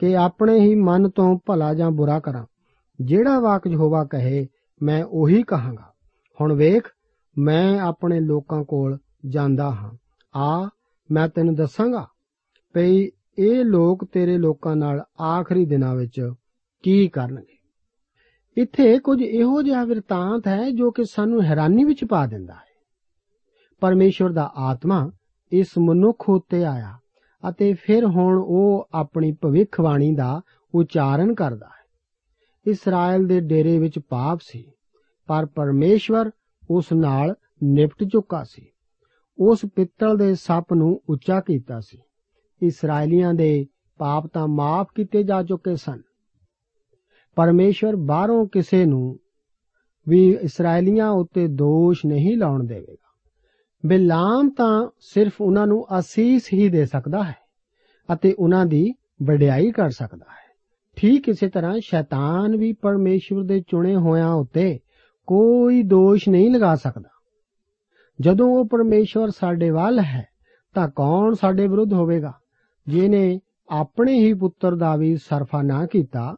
ਕਿ 0.00 0.16
ਆਪਣੇ 0.16 0.58
ਹੀ 0.60 0.74
ਮਨ 0.74 1.08
ਤੋਂ 1.10 1.38
ਭਲਾ 1.46 1.72
ਜਾਂ 1.74 1.90
ਬੁਰਾ 1.90 2.18
ਕਰਾਂ। 2.20 2.44
ਜਿਹੜਾ 3.00 3.38
ਵਾਕ 3.40 3.66
ਯਹੋਵਾ 3.66 4.04
ਕਹੇ, 4.04 4.46
ਮੈਂ 4.82 5.04
ਉਹੀ 5.04 5.42
ਕਹਾਂਗਾ। 5.42 5.92
ਹੁਣ 6.40 6.52
ਵੇਖ, 6.52 6.88
ਮੈਂ 7.38 7.78
ਆਪਣੇ 7.80 8.20
ਲੋਕਾਂ 8.20 8.64
ਕੋਲ 8.64 8.98
ਜਾਂਦਾ 9.26 9.70
ਹਾਂ। 9.70 9.90
ਆ, 10.34 10.68
ਮੈਂ 11.10 11.28
ਤੈਨੂੰ 11.28 11.54
ਦੱਸਾਂਗਾ, 11.54 12.06
ਭਈ 12.74 13.08
ਇਹ 13.38 13.64
ਲੋਕ 13.64 14.04
ਤੇਰੇ 14.04 14.38
ਲੋਕਾਂ 14.38 14.76
ਨਾਲ 14.76 15.02
ਆਖਰੀ 15.20 15.66
ਦਿਨਾਂ 15.66 15.94
ਵਿੱਚ 15.94 16.32
ਕੀ 16.82 17.08
ਕਰਨਗੇ? 17.08 17.56
ਇੱਥੇ 18.56 18.98
ਕੁਝ 18.98 19.22
ਇਹੋ 19.22 19.62
ਜਿਹਾ 19.62 19.84
ਵਰਤਾਂਤ 19.84 20.48
ਹੈ 20.48 20.70
ਜੋ 20.70 20.90
ਕਿ 20.90 21.04
ਸਾਨੂੰ 21.04 21.42
ਹੈਰਾਨੀ 21.42 21.84
ਵਿੱਚ 21.84 22.04
ਪਾ 22.04 22.26
ਦਿੰਦਾ 22.26 22.54
ਹੈ। 22.54 22.66
ਪਰਮੇਸ਼ਵਰ 23.80 24.32
ਦਾ 24.32 24.52
ਆਤਮਾ 24.56 25.10
ਇਸ 25.52 25.66
ਮਨੁੱਖ 25.78 26.28
ਉੱਤੇ 26.28 26.64
ਆਇਆ 26.64 26.98
ਅਤੇ 27.48 27.74
ਫਿਰ 27.74 28.04
ਹੁਣ 28.04 28.42
ਉਹ 28.46 28.88
ਆਪਣੀ 28.94 29.32
ਭਵਿੱਖਬਾਣੀ 29.32 30.14
ਦਾ 30.14 30.40
ਉਚਾਰਨ 30.74 31.34
ਕਰਦਾ 31.34 31.66
ਹੈ। 31.66 31.84
ਇਸਰਾਇਲ 32.66 33.26
ਦੇ 33.26 33.40
ਡੇਰੇ 33.40 33.78
ਵਿੱਚ 33.78 33.98
ਪਾਪ 33.98 34.38
ਸੀ, 34.42 34.70
ਪਰ 35.26 35.46
ਪਰਮੇਸ਼ਵਰ 35.46 36.30
ਉਸ 36.70 36.92
ਨਾਲ 36.92 37.34
ਨਿਪਟ 37.62 38.04
ਚੁੱਕਾ 38.04 38.44
ਸੀ। 38.44 38.66
ਉਸ 39.38 39.60
ਪਿੱਤਲ 39.74 40.16
ਦੇ 40.16 40.34
ਸੱਪ 40.34 40.72
ਨੂੰ 40.72 41.00
ਉੱਚਾ 41.08 41.40
ਕੀਤਾ 41.40 41.80
ਸੀ। 41.80 41.98
ਇਸرائیਲੀਆਂ 42.62 43.34
ਦੇ 43.34 43.66
ਪਾਪ 43.98 44.26
ਤਾਂ 44.26 44.48
ਮਾਫ 44.48 44.86
ਕੀਤੇ 44.94 45.22
ਜਾ 45.22 45.42
ਚੁੱਕੇ 45.42 45.76
ਸਨ। 45.76 46.00
ਪਰਮੇਸ਼ਰ 47.34 47.96
ਬਾਹਰੋਂ 47.96 48.46
ਕਿਸੇ 48.46 48.84
ਨੂੰ 48.84 49.18
ਵੀ 50.08 50.30
ਇਸرائیਲੀਆਂ 50.30 51.10
ਉੱਤੇ 51.10 51.48
ਦੋਸ਼ 51.48 52.06
ਨਹੀਂ 52.06 52.36
ਲਾਉਣ 52.36 52.64
ਦੇਵੇਗਾ। 52.64 53.06
ਬਿਲਾਮ 53.86 54.50
ਤਾਂ 54.50 54.88
ਸਿਰਫ 55.00 55.40
ਉਹਨਾਂ 55.40 55.66
ਨੂੰ 55.66 55.86
ਅਸੀਸ 55.98 56.52
ਹੀ 56.52 56.68
ਦੇ 56.68 56.86
ਸਕਦਾ 56.86 57.22
ਹੈ 57.22 57.36
ਅਤੇ 58.12 58.34
ਉਹਨਾਂ 58.38 58.66
ਦੀ 58.66 58.94
ਵਡਿਆਈ 59.22 59.70
ਕਰ 59.70 59.90
ਸਕਦਾ 59.90 60.26
ਹੈ। 60.30 60.46
ਠੀਕ 60.96 61.28
ਇਸੇ 61.28 61.48
ਤਰ੍ਹਾਂ 61.48 61.80
ਸ਼ੈਤਾਨ 61.80 62.56
ਵੀ 62.56 62.72
ਪਰਮੇਸ਼ਵਰ 62.72 63.42
ਦੇ 63.42 63.60
ਚੁਣੇ 63.60 63.96
ਹੋਇਆਂ 63.96 64.32
ਉੱਤੇ 64.32 64.78
ਕੋਈ 65.26 65.82
ਦੋਸ਼ 65.82 66.28
ਨਹੀਂ 66.28 66.50
ਲਗਾ 66.50 66.76
ਸਕਦਾ। 66.76 67.10
ਜਦੋਂ 68.20 68.48
ਉਹ 68.48 68.68
ਪਰਮੇਸ਼ਵਰ 68.68 69.30
ਸਾਡੇ 69.30 69.70
ਵੱਲ 69.70 70.00
ਹੈ 70.00 70.28
ਤਾਂ 70.74 70.88
ਕੌਣ 70.88 71.34
ਸਾਡੇ 71.34 71.68
ਵਿਰੁੱਧ 71.68 71.92
ਹੋਵੇਗਾ? 71.92 72.32
ਜਿਨੇ 72.88 73.40
ਆਪਣੇ 73.68 74.18
ਹੀ 74.18 74.34
ਪੁੱਤਰ 74.34 74.74
ਦਾ 74.74 74.96
ਵੀ 74.96 75.16
ਸਰਫਾ 75.16 75.62
ਨਾ 75.62 75.86
ਕੀਤਾ, 75.86 76.36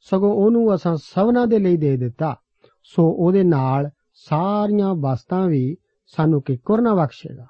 ਸਗੋਂ 0.00 0.34
ਉਹਨੂੰ 0.34 0.74
ਅਸਾਂ 0.74 0.96
ਸਭਨਾ 0.96 1.46
ਦੇ 1.46 1.58
ਲਈ 1.58 1.76
ਦੇ 1.76 1.96
ਦਿੱਤਾ, 1.96 2.36
ਸੋ 2.84 3.14
ਉਹਦੇ 3.18 3.42
ਨਾਲ 3.42 3.90
ਸਾਰੀਆਂ 4.14 4.94
ਵਸਤਾਂ 4.94 5.46
ਵੀ 5.46 5.76
ਸਾਨੂੰ 6.06 6.42
ਕਿਕਰ 6.42 6.80
ਨਾ 6.80 6.94
ਬਖਸ਼ੇਗਾ। 6.94 7.46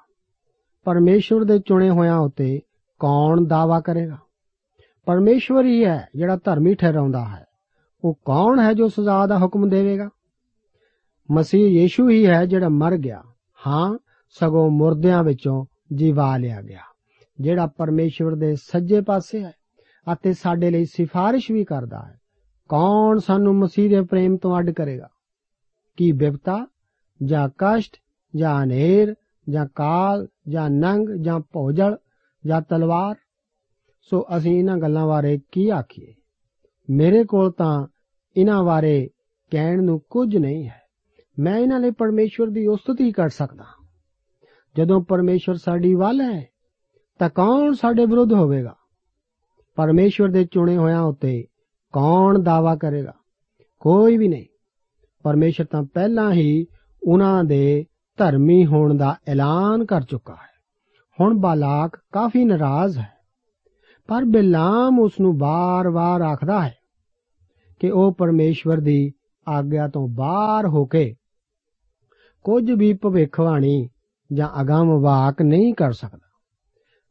ਪਰਮੇਸ਼ਵਰ 0.83 1.43
ਦੇ 1.43 1.59
ਚੁਣੇ 1.59 1.89
ਹੋਇਆਂ 1.89 2.17
ਉਤੇ 2.17 2.59
ਕੌਣ 2.99 3.45
ਦਾਵਾ 3.45 3.79
ਕਰੇਗਾ? 3.79 4.17
ਪਰਮੇਸ਼ਵਰ 5.05 5.65
ਹੀ 5.65 5.85
ਹੈ 5.85 6.07
ਜਿਹੜਾ 6.15 6.35
ਧਰਮੀ 6.35 6.75
ਠਹਿਰਾਉਂਦਾ 6.75 7.25
ਹੈ। 7.25 7.45
ਉਹ 8.03 8.13
ਕੌਣ 8.25 8.59
ਹੈ 8.59 8.73
ਜੋ 8.73 8.87
ਸਜ਼ਾ 8.87 9.27
ਦਾ 9.27 9.37
ਹੁਕਮ 9.37 9.69
ਦੇਵੇਗਾ? 9.69 10.09
ਮਸੀਹ 11.31 11.81
ਯੀਸ਼ੂ 11.81 12.09
ਹੀ 12.09 12.27
ਹੈ 12.27 12.45
ਜਿਹੜਾ 12.45 12.69
ਮਰ 12.69 12.97
ਗਿਆ। 12.97 13.23
ਹਾਂ, 13.67 13.97
ਸਗੋਂ 14.29 14.71
ਮੁਰਦਿਆਂ 14.71 15.23
ਵਿੱਚੋਂ 15.23 15.65
ਜੀਵਾ 15.95 16.37
ਲਿਆ 16.37 16.61
ਗਿਆ। 16.61 16.81
ਜਿਹੜਾ 17.41 17.67
ਪਰਮੇਸ਼ਵਰ 17.67 18.35
ਦੇ 18.35 18.55
ਸੱਜੇ 18.55 19.01
ਪਾਸੇ 19.01 19.43
ਹੈ 19.43 19.51
ਅਤੇ 20.13 20.33
ਸਾਡੇ 20.33 20.71
ਲਈ 20.71 20.85
ਸਿਫਾਰਿਸ਼ 20.85 21.51
ਵੀ 21.51 21.63
ਕਰਦਾ 21.63 22.01
ਹੈ। 22.07 22.19
ਕੌਣ 22.69 23.17
ਸਾਨੂੰ 23.17 23.55
ਮਸੀਹ 23.55 23.89
ਦੇ 23.89 24.01
ਪ੍ਰੇਮ 24.01 24.37
ਤੋਂ 24.37 24.59
ਅੱਡ 24.59 24.71
ਕਰੇਗਾ? 24.71 25.07
ਕੀ 25.97 26.11
ਬਿਪਤਾ, 26.11 26.67
ਜਾਂ 27.23 27.49
ਕਸ਼ਟ, 27.57 27.97
ਜਾਂ 28.35 28.63
ਹਨੇਰ, 28.63 29.15
ਜਾਂ 29.49 29.65
ਕਾਲ, 29.75 30.27
ਜਾਂ 30.47 30.69
ਨੰਗ, 30.69 31.09
ਜਾਂ 31.21 31.39
ਭੋਜਲ, 31.39 31.97
ਜਾਂ 32.45 32.61
ਤਲਵਾਰ? 32.61 33.15
ਸੋ 34.01 34.25
ਅਸੀਂ 34.37 34.59
ਇਹਨਾਂ 34.59 34.77
ਗੱਲਾਂ 34.77 35.07
ਬਾਰੇ 35.07 35.39
ਕੀ 35.51 35.69
ਆਖੀਏ? 35.69 36.13
ਮੇਰੇ 36.89 37.23
ਕੋਲ 37.23 37.51
ਤਾਂ 37.51 37.87
ਇਹਨਾਂ 38.37 38.63
ਬਾਰੇ 38.63 39.09
ਕਹਿਣ 39.51 39.83
ਨੂੰ 39.83 40.01
ਕੁਝ 40.09 40.37
ਨਹੀਂ 40.37 40.67
ਹੈ। 40.67 40.81
ਮੈਂ 41.39 41.57
ਇਹਨਾਂ 41.57 41.79
ਲਈ 41.79 41.91
ਪਰਮੇਸ਼ਵਰ 41.91 42.47
ਦੀ 42.47 42.67
ਉਸਤਤੀ 42.67 43.11
ਕਰ 43.11 43.29
ਸਕਦਾ 43.29 43.63
ਜਦੋਂ 44.77 45.01
ਪਰਮੇਸ਼ਵਰ 45.01 45.55
ਸਾਡੀ 45.55 45.95
ਵੱਲ 45.95 46.21
ਹੈ 46.21 46.47
ਤਾਂ 47.21 47.29
ਕੌਣ 47.29 47.73
ਸਾਡੇ 47.73 48.05
ਵਿਰੁੱਧ 48.05 48.33
ਹੋਵੇਗਾ? 48.33 48.75
ਪਰਮੇਸ਼ਵਰ 49.75 50.27
ਦੇ 50.27 50.45
ਚੁਣੇ 50.45 50.77
ਹੋਇਆਂ 50.77 51.01
ਉਤੇ 51.01 51.43
ਕੌਣ 51.93 52.39
ਦਾਵਾ 52.39 52.75
ਕਰੇਗਾ? 52.75 53.13
ਕੋਈ 53.79 54.17
ਵੀ 54.17 54.27
ਨਹੀਂ। 54.27 54.45
ਪਰਮੇਸ਼ਰ 55.23 55.65
ਤਾਂ 55.65 55.83
ਪਹਿਲਾਂ 55.83 56.31
ਹੀ 56.31 56.65
ਉਹਨਾਂ 57.07 57.43
ਦੇ 57.43 57.85
ਧਰਮੀ 58.17 58.65
ਹੋਣ 58.65 58.97
ਦਾ 58.97 59.15
ਐਲਾਨ 59.27 59.85
ਕਰ 59.85 60.01
ਚੁੱਕਾ 60.01 60.33
ਹੈ। 60.33 60.83
ਹੁਣ 61.21 61.39
ਬਾਲਾਕ 61.39 61.99
ਕਾਫੀ 62.11 62.45
ਨਾਰਾਜ਼ 62.45 62.97
ਹੈ। 62.97 63.11
ਪਰ 64.07 64.23
ਬਿਲਾਮ 64.23 64.99
ਉਸ 64.99 65.19
ਨੂੰ 65.21 65.37
ਬਾਰ-ਬਾਰ 65.37 66.21
ਆਖਦਾ 66.21 66.61
ਹੈ 66.61 66.75
ਕਿ 67.79 67.91
ਉਹ 67.91 68.15
ਪਰਮੇਸ਼ਵਰ 68.15 68.77
ਦੀ 68.77 69.11
ਆਗਿਆ 69.47 69.87
ਤੋਂ 69.87 70.07
ਬਾਹਰ 70.07 70.67
ਹੋ 70.67 70.85
ਕੇ 70.85 71.15
ਕੁਝ 72.43 72.71
ਵੀ 72.71 72.93
ਭਵਿੱਖਬਾਣੀ 72.93 73.89
ਜਾਂ 74.33 74.61
ਅਗੰਮ 74.61 75.01
ਵਾਕ 75.01 75.41
ਨਹੀਂ 75.41 75.73
ਕਰ 75.73 75.91
ਸਕਦਾ। 75.91 76.30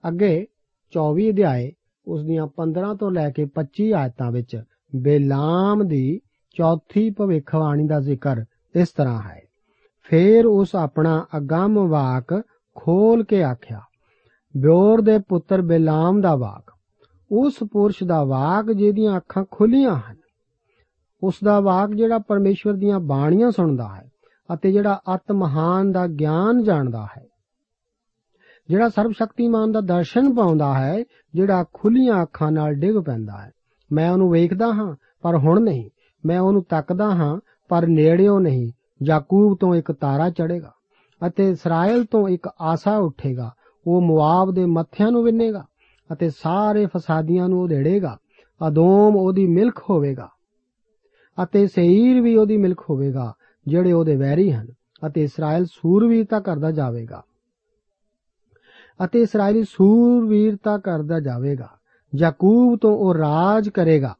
ਅੱਗੇ 0.09 0.47
24 0.93 1.31
ਅਧਿਆਏ 1.31 1.71
ਉਸ 2.07 2.25
ਦੀਆਂ 2.25 2.47
15 2.57 2.95
ਤੋਂ 2.95 3.11
ਲੈ 3.11 3.31
ਕੇ 3.31 3.47
25 3.57 3.93
ਆਇਤਾਂ 3.93 4.31
ਵਿੱਚ 4.33 4.57
ਬਿਲਾਮ 4.97 5.87
ਦੀ 5.87 6.21
ਚੌਥੀ 6.57 7.11
ਭਵਿੱਖਬਾਣੀ 7.11 7.87
ਦਾ 7.87 8.01
ਜ਼ਿਕਰ 8.01 8.45
ਇਸ 8.75 8.89
ਤਰ੍ਹਾਂ 8.89 9.21
ਹੈ। 9.23 9.41
ਫੇਰ 10.09 10.47
ਉਸ 10.47 10.75
ਆਪਣਾ 10.77 11.27
ਅਗੰਮ 11.37 11.79
ਵਾਕ 11.89 12.41
ਖੋਲ 12.77 13.25
ਕੇ 13.25 13.43
ਆਖਿਆ, 13.43 13.81
ਬਿਓਰ 14.55 15.01
ਦੇ 15.01 15.19
ਪੁੱਤਰ 15.19 15.63
ਬਿਲਾਮ 15.63 16.21
ਦਾ 16.21 16.35
ਵਾਕ, 16.37 16.73
ਉਸ 17.31 17.59
ਪੁਰਸ਼ 17.73 18.03
ਦਾ 18.05 18.23
ਵਾਕ 18.25 18.73
ਜਿਹਦੀਆਂ 18.73 19.17
ਅੱਖਾਂ 19.17 19.45
ਖੁੱਲੀਆਂ 19.51 19.95
ਹਨ, 19.97 20.17
ਉਸ 21.23 21.35
ਦਾ 21.45 21.61
ਵਾਕ 21.61 21.91
ਜਿਹੜਾ 21.91 22.19
ਪਰਮੇਸ਼ਵਰ 22.19 22.75
ਦੀਆਂ 22.75 23.01
ਬਾਣੀਆਂ 23.01 23.51
ਸੁਣਦਾ 23.51 23.89
ਹੈ 23.97 24.09
ਅਤੇ 24.49 24.73
ਜਿਹੜਾ 24.73 25.01
ਅਤ 25.15 25.33
ਮਹਾਨ 25.33 25.93
ਦਾ 25.93 26.07
ਗਿਆਨ 26.07 26.63
ਜਾਣਦਾ 26.63 27.07
ਹੈ 27.17 27.27
ਜਿਹੜਾ 28.71 28.89
ਸਰਬ 28.89 29.11
ਸ਼ਕਤੀਮਾਨ 29.11 29.73
ਦਾ 29.73 29.81
ਦਰਸ਼ਨ 29.81 30.35
ਪਾਉਂਦਾ 30.35 30.75
ਹੈ, 30.75 31.05
ਜਿਹੜਾ 31.35 31.65
ਖੁੱਲੀਆਂ 31.75 32.23
ਅੱਖਾਂ 32.23 32.53
ਨਾਲ 32.53 32.75
ਡਿੱਗ 32.75 32.97
ਪੈਂਦਾ 32.97 33.39
ਹੈ। 33.39 33.51
ਮੈਂ 33.93 34.11
ਉਹਨੂੰ 34.11 34.31
ਵੇਖਦਾ 34.31 34.67
ਹਾਂ, 34.67 34.97
ਪਰ 35.23 35.37
ਹੁਣ 35.37 35.61
ਨਹੀਂ। 35.61 35.91
ਮੈਂ 36.27 36.41
ਉਹਨੂੰ 36.41 36.65
ਤੱਕਦਾ 36.65 37.11
ਹਾਂ, 37.11 37.41
ਪਰ 37.69 37.87
ਨੇੜਿਓਂ 37.87 38.41
ਨਹੀਂ। 38.41 38.73
ਯਾਕੂਬ 39.03 39.59
ਤੋਂ 39.61 39.75
ਇੱਕ 39.75 39.93
ਤਾਰਾ 39.93 40.31
ਚੜੇਗਾ 40.31 40.73
ਅਤੇ 41.27 41.49
ਇਸਰਾਇਲ 41.51 42.05
ਤੋਂ 42.05 42.29
ਇੱਕ 42.29 42.49
ਆਸਾ 42.61 42.97
ਉੱਠੇਗਾ। 42.97 43.53
ਉਹ 43.87 44.03
ਮੁਆਬ 44.03 44.55
ਦੇ 44.55 44.65
ਮੱਥਿਆਂ 44.65 45.11
ਨੂੰ 45.11 45.25
ਵਿੰਨੇਗਾ 45.25 45.65
ਅਤੇ 46.13 46.31
ਸਾਰੇ 46.31 46.87
ਫਸਾਦੀਆਂ 46.87 47.49
ਨੂੰ 47.49 47.63
ਉਧੇੜੇਗਾ। 47.63 48.19
ਅਦੋਮ 48.69 49.17
ਉਹਦੀ 49.17 49.47
ਮਿਲਕ 49.47 49.79
ਹੋਵੇਗਾ 49.91 50.29
ਅਤੇ 51.43 51.67
ਸੇਈਰ 51.67 52.21
ਵੀ 52.21 52.37
ਉਹਦੀ 52.37 52.57
ਮਿਲਕ 52.57 52.81
ਹੋਵੇਗਾ, 52.91 53.33
ਜਿਹੜੇ 53.67 53.93
ਉਹਦੇ 53.93 54.17
ਵੈਰੀ 54.17 54.53
ਹਨ 54.53 54.67
ਅਤੇ 55.07 55.23
ਇਸਰਾਇਲ 55.23 55.65
ਸੂਰਵੀਰਤਾ 55.65 56.41
ਕਰਦਾ 56.41 56.71
ਜਾਵੇਗਾ। 56.71 57.23
ਅਤੇ 59.05 59.21
ਇਸرائیਲ 59.23 59.65
ਸੂਰਵੀਰਤਾ 59.65 60.79
ਕਰਦਾ 60.79 61.21
ਜਾਵੇਗਾ, 61.21 61.69
ਯਾਕੂਬ 62.15 62.79
ਤੋਂ 62.79 62.97
ਉਹ 62.97 63.15
ਰਾਜ 63.15 63.69
ਕਰੇਗਾ 63.69 64.15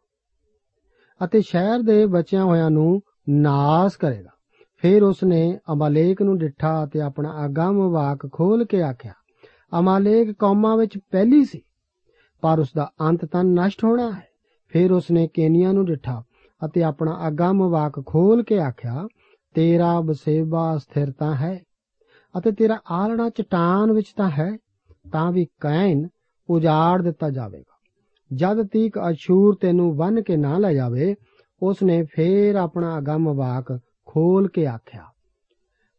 ਅਤੇ 1.25 1.41
ਸ਼ਹਿਰ 1.41 1.79
ਦੇ 1.79 2.07
ਬਚਿਆ 2.07 2.45
ਹੋਇਆਂ 2.45 2.71
ਨੂੰ 2.71 3.01
ਨਾਸ 3.29 3.97
ਕਰੇਗਾ। 3.97 4.31
ਫਿਰ 4.77 5.03
ਉਸਨੇ 5.03 5.59
ਅਮਾਲੇਕ 5.73 6.23
ਨੂੰ 6.23 6.39
ਡਿੱਠਾ 6.39 6.85
ਅਤੇ 6.85 7.01
ਆਪਣਾ 7.01 7.31
ਆਗਾਹ 7.31 7.73
ਮਵਾਕ 7.73 8.33
ਖੋਲ 8.33 8.65
ਕੇ 8.65 8.83
ਆਖਿਆ, 8.83 9.13
ਅਮਾਲੇਕ 9.79 10.33
ਕੌਮਾਂ 10.33 10.77
ਵਿੱਚ 10.77 10.99
ਪਹਿਲੀ 11.11 11.45
ਸੀ, 11.45 11.61
ਪਰ 12.41 12.59
ਉਸ 12.59 12.69
ਦਾ 12.77 12.91
ਅੰਤ 13.01 13.25
ਤਾਂ 13.25 13.45
ਨਸ਼ਟ 13.45 13.85
ਹੋਣਾ 13.85 14.11
ਹੈ। 14.11 14.27
ਫਿਰ 14.69 14.93
ਉਸਨੇ 14.93 15.29
ਕੇਨੀਆ 15.35 15.73
ਨੂੰ 15.73 15.85
ਡਿੱਠਾ 15.85 16.23
ਅਤੇ 16.65 16.83
ਆਪਣਾ 16.83 17.13
ਆਗਾਹ 17.13 17.53
ਮਵਾਕ 17.53 18.07
ਖੋਲ 18.07 18.43
ਕੇ 18.43 18.61
ਆਖਿਆ, 18.61 19.07
ਤੇਰਾ 19.55 20.01
ਬਸੇਬਾ 20.01 20.79
ਸਥਿਰਤਾ 20.79 21.35
ਹੈ 21.35 21.63
ਅਤੇ 22.39 22.53
ਤੇਰਾ 22.53 22.81
ਆਲਣਾ 22.91 23.29
ਚਟਾਨ 23.29 23.93
ਵਿੱਚ 23.93 24.13
ਤਾਂ 24.17 24.31
ਹੈ। 24.31 24.57
ਤਾਂ 25.05 25.31
ਵੀ 25.33 25.45
ਕੈਨ 25.61 26.09
ਉਜਾੜ 26.49 27.03
ਦਿੱਤਾ 27.03 27.31
ਜਾਵੇਗਾ। 27.31 27.77
ਜਦ 28.31 28.67
ਤੀਕ 28.67 28.99
ਅਸ਼ੂਰ 29.11 29.57
ਤੈਨੂੰ 29.61 29.97
ਬੰਨ 29.97 30.23
ਕੇ 30.23 30.37
ਨਾ 30.37 30.59
ਲੈ 30.59 30.73
ਜਾਵੇ, 30.75 31.15
ਉਸਨੇ 31.63 32.03
ਫੇਰ 32.13 32.55
ਆਪਣਾ 32.55 32.99
ਅਗੰਮ 32.99 33.33
ਵਾਕ 33.33 33.79
ਖੋਲ 34.09 34.49
ਕੇ 34.49 34.67
ਆਖਿਆ, 34.67 35.05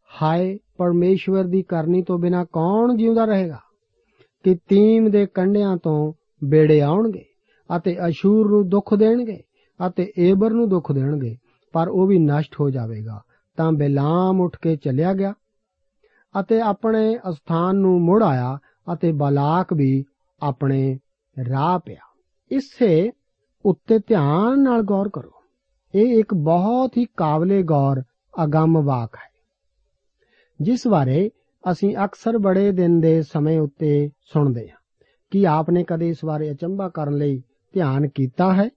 ਹਾਏ, 0.09 0.57
ਪਰਮੇਸ਼ਵਰ 0.77 1.43
ਦੀ 1.43 1.61
ਕਰਨੀ 1.63 2.01
ਤੋਂ 2.01 2.17
ਬਿਨਾ 2.19 2.43
ਕੌਣ 2.43 2.95
ਜਿਉਂਦਾ 2.97 3.25
ਰਹੇਗਾ? 3.25 3.59
ਕਿ 4.45 4.55
ਤੀਮ 4.69 5.09
ਦੇ 5.11 5.25
ਕੰਡਿਆਂ 5.25 5.75
ਤੋਂ 5.77 6.13
ਬੇੜੇ 6.43 6.81
ਆਉਣਗੇ 6.81 7.23
ਅਤੇ 7.69 7.95
ਅਸ਼ੂਰ 8.07 8.49
ਨੂੰ 8.49 8.67
ਦੁੱਖ 8.69 8.93
ਦੇਣਗੇ 8.95 9.39
ਅਤੇ 9.79 10.11
ਏਬਰ 10.19 10.51
ਨੂੰ 10.51 10.69
ਦੁੱਖ 10.69 10.91
ਦੇਣਗੇ, 10.91 11.35
ਪਰ 11.73 11.87
ਉਹ 11.87 12.07
ਵੀ 12.07 12.17
ਨਸ਼ਟ 12.19 12.59
ਹੋ 12.59 12.69
ਜਾਵੇਗਾ, 12.69 13.21
ਤਾਂ 13.57 13.71
ਬਿਲਾਮ 13.71 14.41
ਉੱਠ 14.41 14.57
ਕੇ 14.61 14.75
ਚੱਲਿਆ 14.75 15.13
ਗਿਆ 15.13 15.33
ਅਤੇ 16.35 16.59
ਆਪਣੇ 16.61 17.17
ਸਥਾਨ 17.31 17.75
ਨੂੰ 17.75 17.99
ਮੁੜ 18.01 18.23
ਆਇਆ 18.23 18.57
ਅਤੇ 18.93 19.11
ਬਲਾਕ 19.11 19.73
ਵੀ 19.73 20.05
ਆਪਣੇ 20.41 20.99
ਰਾਹ 21.49 21.79
ਪਿਆ। 21.79 21.99
ਇਸੇ 22.51 23.11
ਉੱਤੇ 23.65 23.99
ਧਿਆਨ 23.99 24.63
ਨਾਲ 24.63 24.81
ਗੌਰ 24.81 25.09
ਕਰੋ। 25.09 25.31
ਇਹ 25.95 26.19
ਇੱਕ 26.19 26.33
ਬਹੁਤ 26.33 26.97
ਹੀ 26.97 27.05
ਕਾਬਲੇ 27.17 27.63
ਗੌਰ 27.63 28.03
ਅਗੰਮ 28.43 28.81
ਵਾਕ 28.81 29.15
ਹੈ। 29.15 29.31
ਜਿਸ 30.61 30.87
ਬਾਰੇ 30.87 31.31
ਅਸੀਂ 31.71 31.95
ਅਕਸਰ 32.05 32.37
ਬੜੇ 32.37 32.71
ਦਿਨ 32.71 32.99
ਦੇ 32.99 33.21
ਸਮੇਂ 33.21 33.59
ਉੱਤੇ 33.59 34.09
ਸੁਣਦੇ 34.33 34.69
ਹਾਂ 34.69 34.77
ਕੀ 35.31 35.45
ਆਪਨੇ 35.45 35.83
ਕਦੇ 35.83 36.09
ਇਸ 36.09 36.25
ਬਾਰੇ 36.25 36.51
ਅਚੰਭਾ 36.51 36.89
ਕਰਨ 36.89 37.17
ਲਈ 37.17 37.41
ਧਿਆਨ 37.73 38.07
ਕੀਤਾ 38.07 38.53
ਹੈ? 38.53 38.69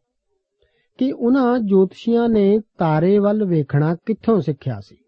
ਕਿ 0.99 1.13
ਉਹਨਾਂ 1.13 1.59
ਜੋਤਸ਼ੀਆਂ 1.59 2.29
ਨੇ 2.29 2.61
ਤਾਰੇ 2.79 3.19
ਵੱਲ 3.19 3.45
ਵੇਖਣਾ 3.45 3.95
ਕਿੱਥੋਂ 4.07 4.41
ਸਿੱਖਿਆ 4.41 4.81
ਸੀ? 4.81 5.04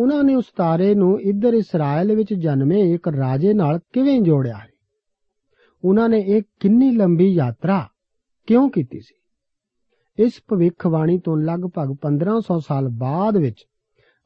ਉਹਨਾਂ 0.00 0.24
ਨੇ 0.24 0.34
ਉਸ 0.34 0.44
ਤਾਰੇ 0.56 0.94
ਨੂੰ 0.94 1.20
ਇੱਧਰ 1.20 1.54
ਇਸਰਾਇਲ 1.54 2.14
ਵਿੱਚ 2.14 2.34
ਜਨਮੇ 2.34 2.94
ਇੱਕ 2.94 3.08
ਰਾਜੇ 3.08 3.54
ਨਾਲ 3.54 3.78
ਕਿਵੇਂ 3.92 4.20
ਜੋੜਿਆ 4.20 4.56
ਹੈ? 4.56 4.68
ਉਹਨਾਂ 5.84 6.08
ਨੇ 6.08 6.18
ਇਹ 6.18 6.42
ਕਿੰਨੀ 6.60 6.90
ਲੰਬੀ 6.90 7.28
ਯਾਤਰਾ 7.28 7.88
ਕਿਉਂ 8.46 8.70
ਕੀਤੀ 8.70 9.00
ਸੀ? 9.00 9.14
ਇਸ 10.18 10.32
ਭਵਿੱਖਬਾਣੀ 10.48 11.18
ਤੋਂ 11.18 11.36
ਲਗਭਗ 11.36 11.96
1500 11.96 12.60
ਸਾਲ 12.60 12.88
ਬਾਅਦ 12.88 13.36
ਵਿੱਚ 13.36 13.66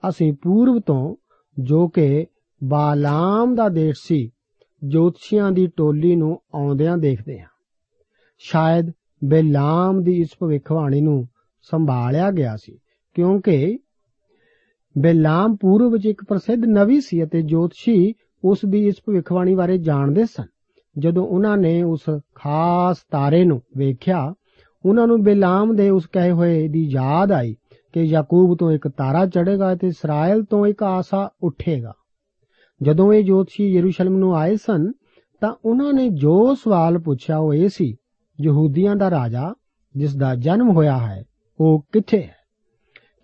ਅਸੀਂ 0.08 0.32
ਪੂਰਬ 0.32 0.82
ਤੋਂ 0.87 1.16
ਜੋ 1.58 1.88
ਕਿ 1.88 2.26
ਬਾਲਾਮ 2.64 3.54
ਦਾ 3.54 3.68
ਦੇਸ਼ 3.68 3.98
ਸੀ, 4.02 4.30
ਜੋਤਸ਼ੀਆਂ 4.84 5.52
ਦੀ 5.52 5.66
ਟੋਲੀ 5.66 6.16
ਨੂੰ 6.16 6.40
ਆਉਂਦਿਆਂ 6.54 6.98
ਦੇਖਦੇ 6.98 7.40
ਹਾਂ। 7.40 7.48
ਸ਼ਾਇਦ 8.38 8.90
ਬੇਲਾਮ 9.24 10.02
ਦੀ 10.02 10.20
ਇਸ 10.20 10.28
ਭਵਿੱਖਬਾਣੀ 10.40 11.00
ਨੂੰ 11.00 11.28
ਸੰਭਾਲਿਆ 11.62 12.30
ਗਿਆ 12.30 12.56
ਸੀ, 12.56 12.78
ਕਿਉਂਕਿ 13.14 13.78
ਬਿਲਾਮ 14.98 15.57
ਪੂਰਬ 15.57 15.92
ਵਿੱਚ 15.92 16.07
ਇੱਕ 16.07 16.24
ਪ੍ਰਸਿੱਧ 16.24 16.64
ਨਵੀ 16.64 17.00
ਸੀ 17.00 17.24
ਅਤੇ 17.24 17.42
ਜੋਤਸ਼ੀ 17.42 18.14
ਉਸ 18.44 18.59
ਦੀ 18.68 18.87
ਇਸ 18.87 18.94
ਭਵਿੱਖਬਾਣੀ 19.07 19.54
ਬਾਰੇ 19.54 19.78
ਜਾਣਦੇ 19.78 20.24
ਸਨ। 20.24 20.44
ਜਦੋਂ 20.98 21.26
ਉਹਨਾਂ 21.26 21.57
ਨੇ 21.57 21.83
ਉਸ 21.83 22.00
ਖਾਸ 22.35 22.96
ਤਾਰੇ 23.11 23.44
ਨੂੰ 23.44 23.62
ਵੇਖਿਆ, 23.76 24.35
ਉਹਨਾਂ 24.87 25.07
ਨੂੰ 25.07 25.22
ਬਿਲਾਮ 25.22 25.76
ਦੇ 25.76 25.90
ਉਸ 25.90 26.07
ਕਹੇ 26.07 26.30
ਹੋਏ 26.30 26.68
ਦੀ 26.68 26.85
ਯਾਦ 26.85 27.33
ਆਈ 27.33 27.57
ਕਿ 27.92 28.02
ਯਾਕੂਬ 28.02 28.59
ਤੋਂ 28.59 28.72
ਇੱਕ 28.72 28.88
ਤਾਰਾ 28.88 29.26
ਚੜੇਗਾ 29.26 29.74
ਤੇ 29.74 29.87
ਇਸਰਾਇਲ 29.87 30.44
ਤੋਂ 30.44 30.66
ਇੱਕ 30.66 30.83
ਆਸਾ 30.83 31.30
ਉੱਠੇਗਾ। 31.42 31.92
ਜਦੋਂ 32.83 33.12
ਇਹ 33.12 33.24
ਜੋਤਸ਼ੀ 33.24 33.72
ਯਰੂਸ਼ਲਮ 33.72 34.16
ਨੂੰ 34.16 34.37
ਆਏ 34.37 34.57
ਸਨ, 34.57 34.92
ਤਾਂ 35.40 35.54
ਉਹਨਾਂ 35.64 35.92
ਨੇ 35.92 36.09
ਜੋ 36.09 36.54
ਸਵਾਲ 36.54 36.98
ਪੁੱਛਿਆ 36.98 37.38
ਉਹ 37.38 37.54
ਇਹ 37.54 37.68
ਸੀ, 37.68 37.96
ਯਹੂਦੀਆਂ 38.40 38.96
ਦਾ 38.96 39.11
ਰਾਜਾ, 39.11 39.54
ਜਿਸ 39.96 40.16
ਦਾ 40.16 40.35
ਜਨਮ 40.35 40.70
ਹੋਇਆ 40.70 40.98
ਹੈ, 40.98 41.24
ਉਹ 41.61 41.85
ਕਿੱਥੇ 41.92 42.22
ਹੈ? 42.22 42.43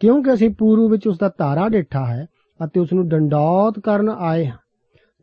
ਕਿਉਂਕਿ 0.01 0.35
ਅਸੀਂ 0.35 0.51
ਪੂਰਬ 0.51 0.91
ਵਿੱਚ 0.91 1.09
ਉਸ 1.09 1.19
ਦਾ 1.19 1.33
ਧਾਰਾ 1.39 1.69
ਡੇਠਾ 1.69 2.07
ਹੈ 2.07 2.27
ਅਤੇ 2.65 2.81
ਉਸ 2.81 2.93
ਨੂੰ 2.93 3.09
ਡੰਡੌਤ 3.09 3.81
ਕਰਨ 3.81 4.09
ਆਏ 4.09 4.47
ਹਾਂ। 4.47 4.57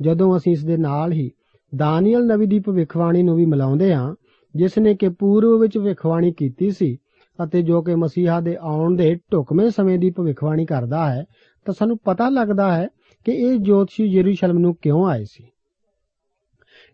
ਜਦੋਂ 0.01 0.37
ਅਸੀਂ 0.37 0.51
ਇਸ 0.51 0.65
ਦੇ 0.65 0.77
ਨਾਲ 0.77 1.11
ਹੀ 1.11 1.31
ਦਾਨੀਅਲ 1.75 2.25
ਨਬੀ 2.25 2.45
ਦੀ 2.45 2.59
ਭਵਿੱਖਬਾਣੀ 2.59 3.23
ਨੂੰ 3.23 3.35
ਵੀ 3.35 3.45
ਮਿਲਾਉਂਦੇ 3.45 3.93
ਹਾਂ, 3.93 4.15
ਜਿਸ 4.55 4.77
ਨੇ 4.77 4.95
ਕਿ 4.95 5.09
ਪੂਰਬ 5.09 5.59
ਵਿੱਚ 5.59 5.77
ਭਵਿੱਖਬਾਣੀ 5.77 6.31
ਕੀਤੀ 6.31 6.71
ਸੀ 6.71 6.97
ਅਤੇ 7.43 7.61
ਜੋ 7.61 7.81
ਕਿ 7.81 7.95
ਮਸੀਹਾ 7.95 8.39
ਦੇ 8.39 8.57
ਆਉਣ 8.61 8.95
ਦੇ 8.95 9.19
ਢੁਕਵੇਂ 9.31 9.69
ਸਮੇਂ 9.69 9.99
ਦੀ 9.99 10.09
ਭਵਿੱਖਬਾਣੀ 10.09 10.65
ਕਰਦਾ 10.65 11.13
ਹੈ, 11.13 11.25
ਤਾਂ 11.65 11.73
ਸਾਨੂੰ 11.73 11.97
ਪਤਾ 11.97 12.29
ਲੱਗਦਾ 12.29 12.75
ਹੈ 12.75 12.87
ਕਿ 13.25 13.31
ਇਹ 13.31 13.59
ਜੋਤਸ਼ੀ 13.59 14.05
ਯਰੂਸ਼ਲਮ 14.05 14.57
ਨੂੰ 14.57 14.75
ਕਿਉਂ 14.81 15.07
ਆਏ 15.07 15.23
ਸੀ। 15.23 15.43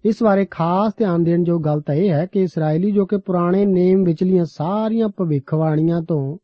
ਇਸ 0.06 0.24
ਬਾਰੇ 0.24 0.46
ਖਾਸ 0.52 0.93
ਧਿਆਨ 0.98 1.24
ਦੇਣ 1.24 1.43
ਜੋ 1.43 1.60
ਗੱਲ 1.60 1.82
ਤਾਂ 1.82 1.96
ਇਹ 1.96 2.10
ਹੈ 2.10 2.26
ਕਿ 2.26 2.41
ਇਸرائیਲੀ 2.41 2.91
ਜੋ 2.91 3.06
ਕਿ 3.06 3.17
ਪੁਰਾਣੇ 3.17 3.65
ਨੇਮ 3.65 4.04
ਵਿਚਲੀਆਂ 4.04 4.46
ਸਾਰੀਆਂ 4.46 5.08
ਭਵਿੱਖਬਾਣੀਆਂ 5.08 6.02
ਤੋਂ 6.02 6.38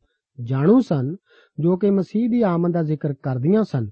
ਜਾਣੂ 0.43 0.79
ਸਨ 0.79 1.15
ਜੋ 1.59 1.77
ਕਿ 1.77 1.89
ਮਸੀਹ 1.89 2.29
ਦੀ 2.29 2.41
ਆਮਦ 2.41 2.73
ਦਾ 2.73 2.83
ਜ਼ਿਕਰ 2.83 3.13
ਕਰਦੀਆਂ 3.13 3.63
ਸਨ। 3.63 3.89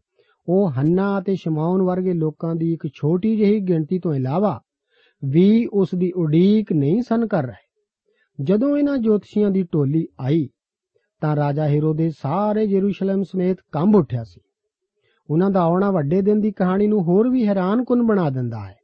ਉਹ 0.50 0.72
ਹੰਨਾ 0.72 1.20
ਅਤੇ 1.20 1.36
ਸ਼ਮਾਉਨ 1.36 1.82
ਵਰਗੇ 1.82 2.14
ਲੋਕਾਂ 2.14 2.56
ਦੀ 2.56 2.74
ਇੱਕ 2.74 2.88
ਛੋਟੀ 2.88 3.38
ਜਿਹੀ 3.38 3.60
ਗਿਣਤੀ 3.60 4.00
ਤੋਂ 4.00 4.14
ਇਲਾਵਾ 4.14 4.62
ਵੀ 5.30 5.68
ਉਸ 5.74 5.90
ਦੀ 5.98 6.12
ਉਡੀਕ 6.16 6.74
ਨਹੀਂ 6.74 7.02
ਸਨ 7.02 7.28
ਕਰ 7.28 7.44
ਰਹੇ। 7.44 7.68
ਜਦੋਂ 8.42 8.78
ਇਹਨਾਂ 8.78 8.98
ਜੋਤਸ਼ੀਆਂ 8.98 9.52
ਦੀ 9.52 9.64
ਟੋਲੀ 9.64 10.08
ਆਈ, 10.20 10.48
ਤਾਂ 11.22 11.36
ਰਾਜਾ 11.36 11.68
ਹੀਰੋਦੇ 11.68 12.10
ਸਾਰੇ 12.10 12.64
ਯਰੂਸ਼ਲਮ 12.64 13.24
ਸਮੇਤ 13.24 13.58
ਕੰਬ 13.72 13.96
ਉੱਠਿਆ 13.96 14.24
ਸੀ। 14.24 14.42
ਉਹਨਾਂ 15.30 15.50
ਦਾ 15.50 15.62
ਆਉਣਾ 15.62 15.92
ਵੱਡੇ 15.92 16.22
ਦਿਨ 16.22 16.40
ਦੀ 16.40 16.52
ਕਹਾਣੀ 16.52 16.88
ਨੂੰ 16.88 17.04
ਹੋਰ 17.04 17.30
ਵੀ 17.30 17.48
ਹੈਰਾਨਕੁਨ 17.48 18.08
ਬਣਾ 18.08 18.30
ਦਿੰਦਾ 18.30 18.60
ਹੈ। 18.60 18.76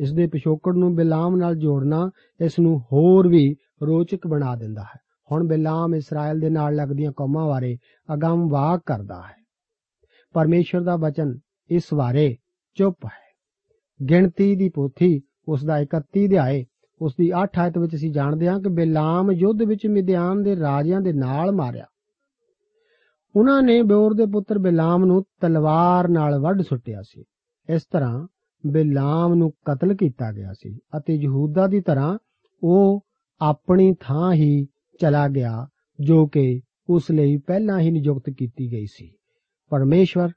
ਇਸ 0.00 0.12
ਦੇ 0.12 0.26
ਪਿਛੋਕੜ 0.26 0.76
ਨੂੰ 0.76 0.94
ਬਿਲਾਮ 0.94 1.36
ਨਾਲ 1.36 1.56
ਜੋੜਨਾ 1.56 2.10
ਇਸ 2.40 2.58
ਨੂੰ 2.58 2.80
ਹੋਰ 2.80 3.28
ਵੀ 3.28 3.54
ਰੋਚਕ 3.82 4.26
ਬਣਾ 4.26 4.56
ਦਿੰਦਾ 4.56 4.82
ਹੈ। 4.82 5.05
ਹੁਣ 5.32 5.46
ਬਿਲਾਮ 5.46 5.94
ਇਸਰਾਇਲ 5.94 6.40
ਦੇ 6.40 6.50
ਨਾਲ 6.50 6.74
ਲੱਗਦੀਆਂ 6.74 7.12
ਕੌਮਾਂ 7.12 7.46
ਬਾਰੇ 7.46 7.76
ਅਗੰਮ 8.14 8.48
ਵਾਕ 8.48 8.82
ਕਰਦਾ 8.86 9.22
ਹੈ। 9.22 9.44
ਪਰਮੇਸ਼ਰ 10.32 10.80
ਦਾ 10.80 10.96
ਬਚਨ 10.96 11.38
ਇਸ 11.70 11.94
ਬਾਰੇ 11.94 12.36
ਚੁੱਪ 12.74 13.04
ਹੈ। 13.04 13.26
ਗਿਣਤੀ 14.10 14.56
ਦੀ 14.56 14.68
ਪੋਥੀ 14.68 15.20
ਉਸ 15.48 15.64
ਦਾ 15.64 15.80
31 15.80 16.26
ਅਧਿਆਏ, 16.26 16.64
ਉਸ 17.00 17.14
ਦੀ 17.18 17.32
8 17.42 17.58
ਆਇਤ 17.58 17.78
ਵਿੱਚ 17.78 17.94
ਅਸੀਂ 17.94 18.12
ਜਾਣਦੇ 18.12 18.48
ਹਾਂ 18.48 18.60
ਕਿ 18.60 18.68
ਬਿਲਾਮ 18.68 19.32
ਯੁੱਧ 19.32 19.62
ਵਿੱਚ 19.62 19.86
ਮਿਦਿਆਨ 19.86 20.42
ਦੇ 20.42 20.56
ਰਾਜਿਆਂ 20.56 21.00
ਦੇ 21.00 21.12
ਨਾਲ 21.12 21.52
ਮਾਰਿਆ। 21.52 21.84
ਉਹਨਾਂ 23.36 23.62
ਨੇ 23.62 23.82
ਬਿਓਰ 23.82 24.14
ਦੇ 24.14 24.26
ਪੁੱਤਰ 24.26 24.58
ਬਿਲਾਮ 24.58 25.04
ਨੂੰ 25.04 25.24
ਤਲਵਾਰ 25.40 26.08
ਨਾਲ 26.08 26.38
ਵੱਢ 26.38 26.62
ਸੁੱਟਿਆ 26.62 27.02
ਸੀ। 27.02 27.24
ਇਸ 27.68 27.82
ਤਰ੍ਹਾਂ 27.92 28.26
ਬਿਲਾਮ 28.66 29.34
ਨੂੰ 29.34 29.50
ਕਤਲ 29.50 29.94
ਕੀਤਾ 29.94 30.32
ਗਿਆ 30.32 30.52
ਸੀ 30.52 30.78
ਅਤੇ 30.96 31.14
ਯਹੂਦਾ 31.14 31.66
ਦੀ 31.66 31.80
ਤਰ੍ਹਾਂ 31.80 32.18
ਉਹ 32.62 33.04
ਆਪਣੀ 33.40 33.94
ਥਾਂ 34.00 34.32
ਹੀ 34.32 34.66
ਚਲਾ 35.00 35.28
ਗਿਆ, 35.28 35.66
ਜੋ 36.00 36.26
ਕਿ 36.26 36.60
ਉਸ 36.88 37.10
ਲਈ 37.10 37.36
ਪਹਿਲਾਂ 37.36 37.80
ਹੀ 37.80 37.90
ਨਿਯੁਕਤ 37.90 38.30
ਕੀਤੀ 38.38 38.72
ਗਈ 38.72 38.86
ਸੀ। 38.86 39.12
ਪਰਮੇਸ਼ਵਰ, 39.70 40.28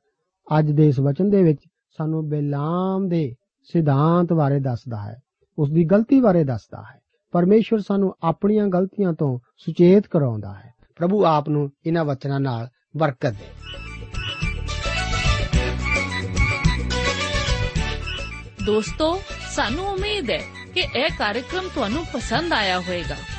ਅੱਜ 0.59 0.71
ਦੇ 0.71 0.87
ਇਸ 0.87 0.99
ਵਚਨ 0.99 1.29
ਦੇ 1.29 1.43
ਵਿੱਚ 1.43 1.59
ਸਾਨੂੰ 1.97 2.29
ਬਿਲਾਮ 2.29 3.07
ਦੇ 3.07 3.35
ਸਿਧਾਂਤ 3.63 4.33
ਬਾਰੇ 4.33 4.59
ਦੱਸਦਾ 4.59 4.97
ਹੈ। 4.97 5.15
ਉਸ 5.57 5.71
ਦੀ 5.71 5.85
ਗਲਤੀ 5.85 6.21
ਬਾਰੇ 6.21 6.43
ਦੱਸਦਾ 6.43 6.81
ਹੈ। 6.81 6.99
ਪਰਮੇਸ਼ਵਰ 7.31 7.79
ਸਾਨੂੰ 7.79 8.13
ਆਪਣੀਆਂ 8.23 8.67
ਗਲਤੀਆਂ 8.67 9.13
ਤੋਂ 9.13 9.39
ਸੁਚੇਤ 9.57 10.07
ਕਰਾਉਂਦਾ 10.07 10.53
ਹੈ। 10.53 10.73
ਪ੍ਰਭੂ 10.95 11.25
ਆਪ 11.25 11.49
ਨੂੰ 11.49 11.71
ਇਹਨਾਂ 11.85 12.05
ਵਚਨਾਂ 12.05 12.39
ਨਾਲ 12.39 12.69
ਬਰਕਤ 12.97 13.29
ਦੇ। 13.29 13.45
ਦੋਸਤੋ, 18.65 19.19
ਸਾਨੂੰ 19.55 19.85
ਉਮੀਦ 19.85 20.31
ਹੈ 20.31 20.41
ਕਿ 20.73 20.79
ਇਹ 20.79 21.09
ਕਾਰਜਕ੍ਰਮ 21.19 21.63
ਤੁਹਾਨੂੰ 21.75 22.03
ਪਸੰਦ 22.13 22.53
ਆਇਆ 22.53 22.79
ਹੋਵੇਗਾ। 22.79 23.38